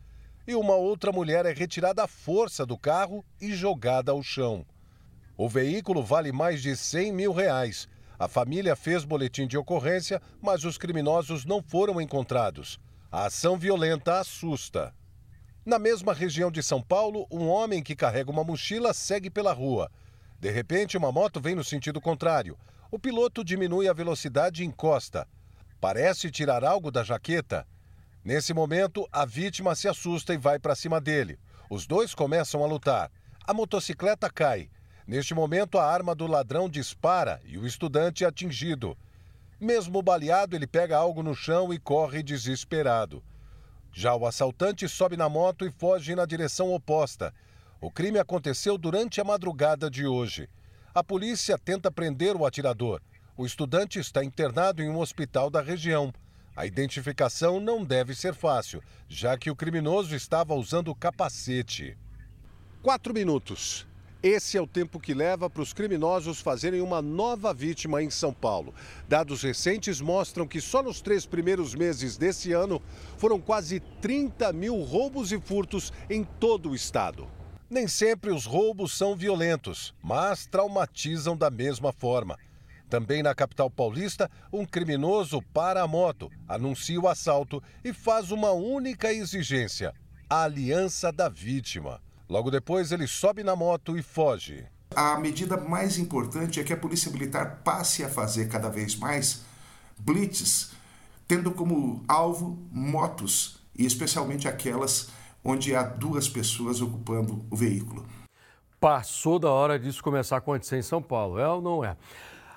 e 0.47 0.55
uma 0.55 0.75
outra 0.75 1.11
mulher 1.11 1.45
é 1.45 1.53
retirada 1.53 2.03
à 2.03 2.07
força 2.07 2.65
do 2.65 2.77
carro 2.77 3.23
e 3.39 3.53
jogada 3.53 4.11
ao 4.11 4.23
chão. 4.23 4.65
O 5.37 5.47
veículo 5.47 6.03
vale 6.03 6.31
mais 6.31 6.61
de 6.61 6.75
100 6.75 7.11
mil 7.11 7.31
reais. 7.31 7.87
A 8.19 8.27
família 8.27 8.75
fez 8.75 9.03
boletim 9.03 9.47
de 9.47 9.57
ocorrência, 9.57 10.21
mas 10.41 10.63
os 10.63 10.77
criminosos 10.77 11.45
não 11.45 11.61
foram 11.61 11.99
encontrados. 11.99 12.79
A 13.13 13.25
ação 13.25 13.57
violenta 13.57 14.21
assusta. 14.21 14.95
Na 15.65 15.77
mesma 15.77 16.13
região 16.13 16.49
de 16.49 16.63
São 16.63 16.81
Paulo, 16.81 17.27
um 17.29 17.45
homem 17.49 17.83
que 17.83 17.93
carrega 17.93 18.31
uma 18.31 18.41
mochila 18.41 18.93
segue 18.93 19.29
pela 19.29 19.51
rua. 19.51 19.91
De 20.39 20.49
repente, 20.49 20.95
uma 20.95 21.11
moto 21.11 21.41
vem 21.41 21.53
no 21.53 21.61
sentido 21.61 21.99
contrário. 21.99 22.57
O 22.89 22.97
piloto 22.97 23.43
diminui 23.43 23.89
a 23.89 23.93
velocidade 23.93 24.63
e 24.63 24.65
encosta. 24.65 25.27
Parece 25.81 26.31
tirar 26.31 26.63
algo 26.63 26.89
da 26.89 27.03
jaqueta. 27.03 27.67
Nesse 28.23 28.53
momento, 28.53 29.05
a 29.11 29.25
vítima 29.25 29.75
se 29.75 29.89
assusta 29.89 30.33
e 30.33 30.37
vai 30.37 30.57
para 30.57 30.73
cima 30.73 31.01
dele. 31.01 31.37
Os 31.69 31.85
dois 31.85 32.15
começam 32.15 32.63
a 32.63 32.67
lutar. 32.67 33.11
A 33.45 33.53
motocicleta 33.53 34.29
cai. 34.29 34.69
Neste 35.05 35.33
momento, 35.33 35.77
a 35.77 35.85
arma 35.85 36.15
do 36.15 36.27
ladrão 36.27 36.69
dispara 36.69 37.41
e 37.43 37.57
o 37.57 37.67
estudante 37.67 38.23
é 38.23 38.27
atingido. 38.27 38.97
Mesmo 39.61 40.01
baleado, 40.01 40.55
ele 40.55 40.65
pega 40.65 40.97
algo 40.97 41.21
no 41.21 41.35
chão 41.35 41.71
e 41.71 41.77
corre 41.77 42.23
desesperado. 42.23 43.23
Já 43.93 44.15
o 44.15 44.25
assaltante 44.25 44.89
sobe 44.89 45.15
na 45.15 45.29
moto 45.29 45.67
e 45.67 45.69
foge 45.69 46.15
na 46.15 46.25
direção 46.25 46.73
oposta. 46.73 47.31
O 47.79 47.91
crime 47.91 48.17
aconteceu 48.17 48.75
durante 48.75 49.21
a 49.21 49.23
madrugada 49.23 49.87
de 49.87 50.07
hoje. 50.07 50.49
A 50.95 51.03
polícia 51.03 51.59
tenta 51.59 51.91
prender 51.91 52.35
o 52.35 52.43
atirador. 52.43 53.03
O 53.37 53.45
estudante 53.45 53.99
está 53.99 54.23
internado 54.23 54.81
em 54.81 54.89
um 54.89 54.97
hospital 54.97 55.51
da 55.51 55.61
região. 55.61 56.11
A 56.55 56.65
identificação 56.65 57.59
não 57.59 57.85
deve 57.85 58.15
ser 58.15 58.33
fácil, 58.33 58.81
já 59.07 59.37
que 59.37 59.51
o 59.51 59.55
criminoso 59.55 60.15
estava 60.15 60.55
usando 60.55 60.95
capacete. 60.95 61.95
Quatro 62.81 63.13
minutos. 63.13 63.85
Esse 64.23 64.55
é 64.55 64.61
o 64.61 64.67
tempo 64.67 64.99
que 64.99 65.15
leva 65.15 65.49
para 65.49 65.63
os 65.63 65.73
criminosos 65.73 66.39
fazerem 66.39 66.79
uma 66.79 67.01
nova 67.01 67.51
vítima 67.51 68.03
em 68.03 68.11
São 68.11 68.31
Paulo. 68.31 68.71
Dados 69.09 69.41
recentes 69.41 69.99
mostram 69.99 70.47
que 70.47 70.61
só 70.61 70.83
nos 70.83 71.01
três 71.01 71.25
primeiros 71.25 71.73
meses 71.73 72.17
desse 72.17 72.51
ano 72.51 72.79
foram 73.17 73.41
quase 73.41 73.79
30 73.99 74.53
mil 74.53 74.79
roubos 74.83 75.31
e 75.31 75.39
furtos 75.39 75.91
em 76.07 76.23
todo 76.23 76.69
o 76.69 76.75
estado. 76.75 77.27
Nem 77.67 77.87
sempre 77.87 78.29
os 78.29 78.45
roubos 78.45 78.95
são 78.95 79.15
violentos, 79.15 79.91
mas 80.03 80.45
traumatizam 80.45 81.35
da 81.35 81.49
mesma 81.49 81.91
forma. 81.91 82.37
Também 82.87 83.23
na 83.23 83.33
capital 83.33 83.71
paulista, 83.71 84.29
um 84.53 84.65
criminoso 84.67 85.41
para 85.51 85.81
a 85.81 85.87
moto, 85.87 86.29
anuncia 86.47 86.99
o 86.99 87.07
assalto 87.07 87.63
e 87.83 87.91
faz 87.91 88.29
uma 88.29 88.51
única 88.51 89.11
exigência: 89.11 89.95
a 90.29 90.43
aliança 90.43 91.11
da 91.11 91.27
vítima. 91.27 91.99
Logo 92.31 92.49
depois, 92.49 92.93
ele 92.93 93.07
sobe 93.07 93.43
na 93.43 93.57
moto 93.57 93.97
e 93.97 94.01
foge. 94.01 94.65
A 94.95 95.19
medida 95.19 95.57
mais 95.57 95.97
importante 95.97 96.61
é 96.61 96.63
que 96.63 96.71
a 96.71 96.77
Polícia 96.77 97.11
Militar 97.11 97.59
passe 97.61 98.05
a 98.05 98.09
fazer 98.09 98.47
cada 98.47 98.69
vez 98.69 98.95
mais 98.95 99.43
blitz, 99.99 100.71
tendo 101.27 101.51
como 101.51 102.01
alvo 102.07 102.57
motos, 102.71 103.61
e 103.77 103.85
especialmente 103.85 104.47
aquelas 104.47 105.09
onde 105.43 105.75
há 105.75 105.83
duas 105.83 106.29
pessoas 106.29 106.79
ocupando 106.79 107.45
o 107.51 107.55
veículo. 107.57 108.05
Passou 108.79 109.37
da 109.37 109.51
hora 109.51 109.77
disso 109.77 110.01
começar 110.01 110.35
a 110.35 110.39
acontecer 110.39 110.77
em 110.77 110.81
São 110.81 111.01
Paulo, 111.01 111.37
é 111.37 111.49
ou 111.49 111.61
não 111.61 111.83
é? 111.83 111.97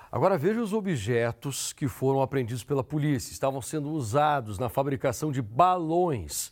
Agora 0.09 0.37
veja 0.37 0.61
os 0.61 0.71
objetos 0.71 1.73
que 1.73 1.89
foram 1.89 2.21
apreendidos 2.21 2.63
pela 2.63 2.81
polícia. 2.81 3.33
Estavam 3.33 3.61
sendo 3.61 3.89
usados 3.89 4.57
na 4.57 4.69
fabricação 4.69 5.33
de 5.33 5.41
balões 5.41 6.49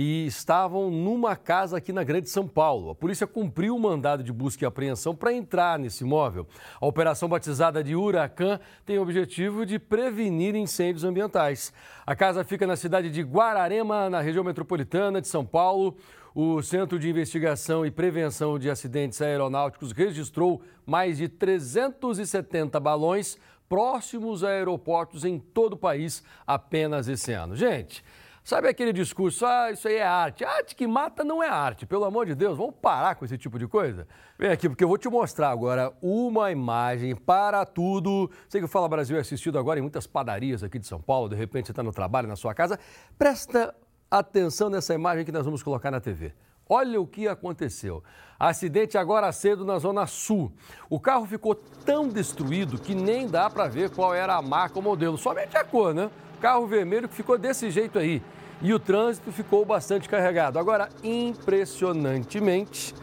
e 0.00 0.26
estavam 0.26 0.92
numa 0.92 1.34
casa 1.34 1.76
aqui 1.76 1.92
na 1.92 2.04
Grande 2.04 2.30
São 2.30 2.46
Paulo. 2.46 2.90
A 2.90 2.94
polícia 2.94 3.26
cumpriu 3.26 3.74
o 3.74 3.80
mandado 3.80 4.22
de 4.22 4.32
busca 4.32 4.62
e 4.62 4.66
apreensão 4.66 5.12
para 5.12 5.32
entrar 5.32 5.76
nesse 5.76 6.04
imóvel. 6.04 6.46
A 6.80 6.86
operação 6.86 7.28
batizada 7.28 7.82
de 7.82 7.96
Huracan 7.96 8.60
tem 8.86 8.96
o 8.96 9.02
objetivo 9.02 9.66
de 9.66 9.76
prevenir 9.76 10.54
incêndios 10.54 11.02
ambientais. 11.02 11.72
A 12.06 12.14
casa 12.14 12.44
fica 12.44 12.64
na 12.64 12.76
cidade 12.76 13.10
de 13.10 13.22
Guararema, 13.22 14.08
na 14.08 14.20
região 14.20 14.44
metropolitana 14.44 15.20
de 15.20 15.26
São 15.26 15.44
Paulo. 15.44 15.96
O 16.32 16.62
Centro 16.62 16.96
de 16.96 17.10
Investigação 17.10 17.84
e 17.84 17.90
Prevenção 17.90 18.56
de 18.56 18.70
Acidentes 18.70 19.20
Aeronáuticos 19.20 19.90
registrou 19.90 20.62
mais 20.86 21.18
de 21.18 21.26
370 21.26 22.78
balões 22.78 23.36
próximos 23.68 24.44
a 24.44 24.50
aeroportos 24.50 25.24
em 25.24 25.40
todo 25.40 25.72
o 25.72 25.76
país 25.76 26.22
apenas 26.46 27.08
esse 27.08 27.32
ano. 27.32 27.56
Gente, 27.56 28.04
sabe 28.48 28.66
aquele 28.66 28.94
discurso, 28.94 29.44
ah, 29.44 29.70
isso 29.70 29.86
aí 29.86 29.96
é 29.96 30.06
arte. 30.06 30.42
Arte 30.42 30.74
que 30.74 30.86
mata 30.86 31.22
não 31.22 31.42
é 31.42 31.48
arte, 31.50 31.84
pelo 31.84 32.06
amor 32.06 32.24
de 32.24 32.34
Deus, 32.34 32.56
vamos 32.56 32.74
parar 32.80 33.14
com 33.14 33.26
esse 33.26 33.36
tipo 33.36 33.58
de 33.58 33.68
coisa? 33.68 34.08
Vem 34.38 34.50
aqui, 34.50 34.70
porque 34.70 34.82
eu 34.82 34.88
vou 34.88 34.96
te 34.96 35.06
mostrar 35.06 35.50
agora 35.50 35.92
uma 36.00 36.50
imagem 36.50 37.14
para 37.14 37.66
tudo. 37.66 38.30
Sei 38.48 38.58
que 38.58 38.64
o 38.64 38.68
Fala 38.68 38.88
Brasil 38.88 39.18
é 39.18 39.20
assistido 39.20 39.58
agora 39.58 39.78
em 39.78 39.82
muitas 39.82 40.06
padarias 40.06 40.62
aqui 40.62 40.78
de 40.78 40.86
São 40.86 40.98
Paulo, 40.98 41.28
de 41.28 41.36
repente 41.36 41.66
você 41.66 41.72
está 41.72 41.82
no 41.82 41.92
trabalho, 41.92 42.26
na 42.26 42.36
sua 42.36 42.54
casa. 42.54 42.80
Presta 43.18 43.74
atenção 44.10 44.70
nessa 44.70 44.94
imagem 44.94 45.26
que 45.26 45.32
nós 45.32 45.44
vamos 45.44 45.62
colocar 45.62 45.90
na 45.90 46.00
TV. 46.00 46.32
Olha 46.66 46.98
o 46.98 47.06
que 47.06 47.28
aconteceu. 47.28 48.02
Acidente 48.38 48.96
agora 48.96 49.30
cedo 49.30 49.62
na 49.62 49.78
Zona 49.78 50.06
Sul. 50.06 50.50
O 50.88 50.98
carro 50.98 51.26
ficou 51.26 51.54
tão 51.54 52.08
destruído 52.08 52.78
que 52.78 52.94
nem 52.94 53.28
dá 53.28 53.50
para 53.50 53.68
ver 53.68 53.90
qual 53.90 54.14
era 54.14 54.36
a 54.36 54.40
marca 54.40 54.78
ou 54.78 54.82
modelo, 54.82 55.18
somente 55.18 55.54
a 55.54 55.64
cor, 55.64 55.92
né? 55.92 56.10
Carro 56.40 56.66
vermelho 56.66 57.08
que 57.08 57.14
ficou 57.14 57.36
desse 57.36 57.70
jeito 57.70 57.98
aí. 57.98 58.22
E 58.60 58.72
o 58.74 58.78
trânsito 58.78 59.30
ficou 59.30 59.64
bastante 59.64 60.08
carregado. 60.08 60.58
Agora, 60.58 60.88
impressionantemente, 61.02 62.94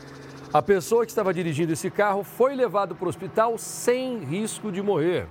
a 0.54 0.62
pessoa 0.62 1.06
que 1.06 1.12
estava 1.12 1.34
dirigindo 1.34 1.74
esse 1.74 1.90
carro 1.90 2.24
foi 2.24 2.56
levado 2.56 2.96
para 2.96 3.06
o 3.06 3.10
hospital 3.10 3.58
sem 3.58 4.20
risco 4.20 4.72
de 4.72 4.82
morrer. 4.82 5.28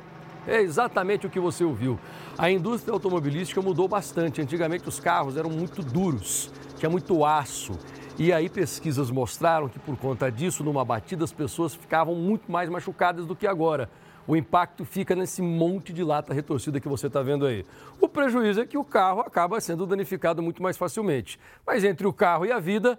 É 0.47 0.61
exatamente 0.61 1.27
o 1.27 1.31
que 1.31 1.41
você 1.41 1.65
ouviu. 1.65 1.99
A 2.37 2.51
indústria 2.51 2.93
automobilística 2.93 3.63
mudou 3.63 3.89
bastante. 3.89 4.43
Antigamente 4.43 4.89
os 4.89 5.01
carros 5.01 5.37
eram 5.37 5.49
muito 5.51 5.83
duros, 5.83 6.51
tinha 6.77 6.91
muito 6.91 7.25
aço. 7.25 7.73
E 8.17 8.33
aí 8.33 8.49
pesquisas 8.49 9.11
mostraram 9.11 9.69
que 9.69 9.79
por 9.79 9.97
conta 9.97 10.31
disso, 10.31 10.63
numa 10.63 10.85
batida, 10.85 11.25
as 11.25 11.33
pessoas 11.33 11.75
ficavam 11.75 12.15
muito 12.15 12.51
mais 12.51 12.71
machucadas 12.71 13.27
do 13.27 13.35
que 13.35 13.45
agora. 13.45 13.91
O 14.25 14.37
impacto 14.37 14.85
fica 14.85 15.17
nesse 15.17 15.43
monte 15.43 15.93
de 15.93 16.05
lata 16.05 16.33
retorcida 16.33 16.79
que 16.79 16.89
você 16.89 17.09
está 17.09 17.23
vendo 17.23 17.45
aí. 17.45 17.67
O 18.01 18.09
prejuízo 18.09 18.61
é 18.61 18.67
que 18.67 18.79
o 18.79 18.85
carro 18.85 19.21
acaba 19.21 19.61
sendo 19.61 19.85
danificado 19.85 20.41
muito 20.41 20.63
mais 20.63 20.77
facilmente. 20.77 21.41
Mas 21.67 21.83
entre 21.83 22.07
o 22.07 22.13
carro 22.13 22.47
e 22.47 22.53
a 22.53 22.61
vida, 22.61 22.97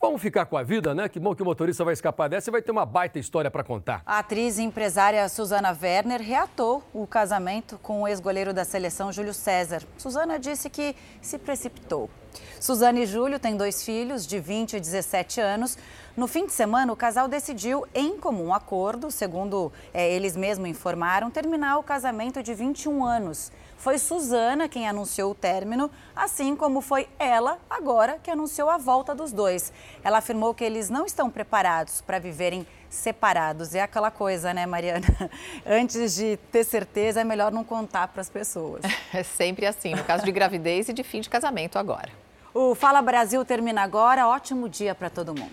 Vamos 0.00 0.20
ficar 0.20 0.44
com 0.46 0.56
a 0.56 0.62
vida, 0.62 0.94
né? 0.94 1.08
Que 1.08 1.18
bom 1.18 1.34
que 1.34 1.42
o 1.42 1.44
motorista 1.44 1.84
vai 1.84 1.94
escapar 1.94 2.28
dessa 2.28 2.50
e 2.50 2.52
vai 2.52 2.60
ter 2.60 2.70
uma 2.70 2.84
baita 2.84 3.18
história 3.18 3.50
para 3.50 3.64
contar. 3.64 4.02
A 4.04 4.18
atriz 4.18 4.58
e 4.58 4.62
empresária 4.62 5.26
Suzana 5.28 5.76
Werner 5.80 6.20
reatou 6.20 6.82
o 6.92 7.06
casamento 7.06 7.78
com 7.78 8.02
o 8.02 8.08
ex-goleiro 8.08 8.52
da 8.52 8.64
seleção 8.64 9.10
Júlio 9.10 9.32
César. 9.32 9.82
Suzana 9.96 10.38
disse 10.38 10.68
que 10.68 10.94
se 11.22 11.38
precipitou. 11.38 12.10
Suzana 12.60 13.00
e 13.00 13.06
Júlio 13.06 13.38
têm 13.38 13.56
dois 13.56 13.82
filhos 13.82 14.26
de 14.26 14.38
20 14.40 14.74
e 14.74 14.80
17 14.80 15.40
anos. 15.40 15.78
No 16.16 16.26
fim 16.26 16.46
de 16.46 16.52
semana, 16.52 16.92
o 16.92 16.96
casal 16.96 17.26
decidiu, 17.26 17.86
em 17.94 18.18
comum 18.18 18.52
acordo, 18.52 19.10
segundo 19.10 19.72
é, 19.92 20.10
eles 20.12 20.36
mesmos 20.36 20.68
informaram, 20.68 21.30
terminar 21.30 21.78
o 21.78 21.82
casamento 21.82 22.42
de 22.42 22.54
21 22.54 23.04
anos. 23.04 23.50
Foi 23.84 23.98
Suzana 23.98 24.66
quem 24.66 24.88
anunciou 24.88 25.32
o 25.32 25.34
término, 25.34 25.90
assim 26.16 26.56
como 26.56 26.80
foi 26.80 27.06
ela 27.18 27.58
agora 27.68 28.18
que 28.18 28.30
anunciou 28.30 28.70
a 28.70 28.78
volta 28.78 29.14
dos 29.14 29.30
dois. 29.30 29.70
Ela 30.02 30.16
afirmou 30.16 30.54
que 30.54 30.64
eles 30.64 30.88
não 30.88 31.04
estão 31.04 31.28
preparados 31.28 32.00
para 32.00 32.18
viverem 32.18 32.66
separados. 32.88 33.74
É 33.74 33.82
aquela 33.82 34.10
coisa, 34.10 34.54
né, 34.54 34.64
Mariana? 34.64 35.04
Antes 35.68 36.14
de 36.14 36.38
ter 36.50 36.64
certeza, 36.64 37.20
é 37.20 37.24
melhor 37.24 37.52
não 37.52 37.62
contar 37.62 38.08
para 38.08 38.22
as 38.22 38.30
pessoas. 38.30 38.80
É 39.12 39.22
sempre 39.22 39.66
assim, 39.66 39.94
no 39.94 40.02
caso 40.02 40.24
de 40.24 40.32
gravidez 40.32 40.88
e 40.88 40.94
de 40.94 41.04
fim 41.04 41.20
de 41.20 41.28
casamento 41.28 41.78
agora. 41.78 42.08
O 42.54 42.74
Fala 42.74 43.02
Brasil 43.02 43.44
termina 43.44 43.82
agora. 43.82 44.26
Ótimo 44.26 44.66
dia 44.66 44.94
para 44.94 45.10
todo 45.10 45.34
mundo. 45.34 45.52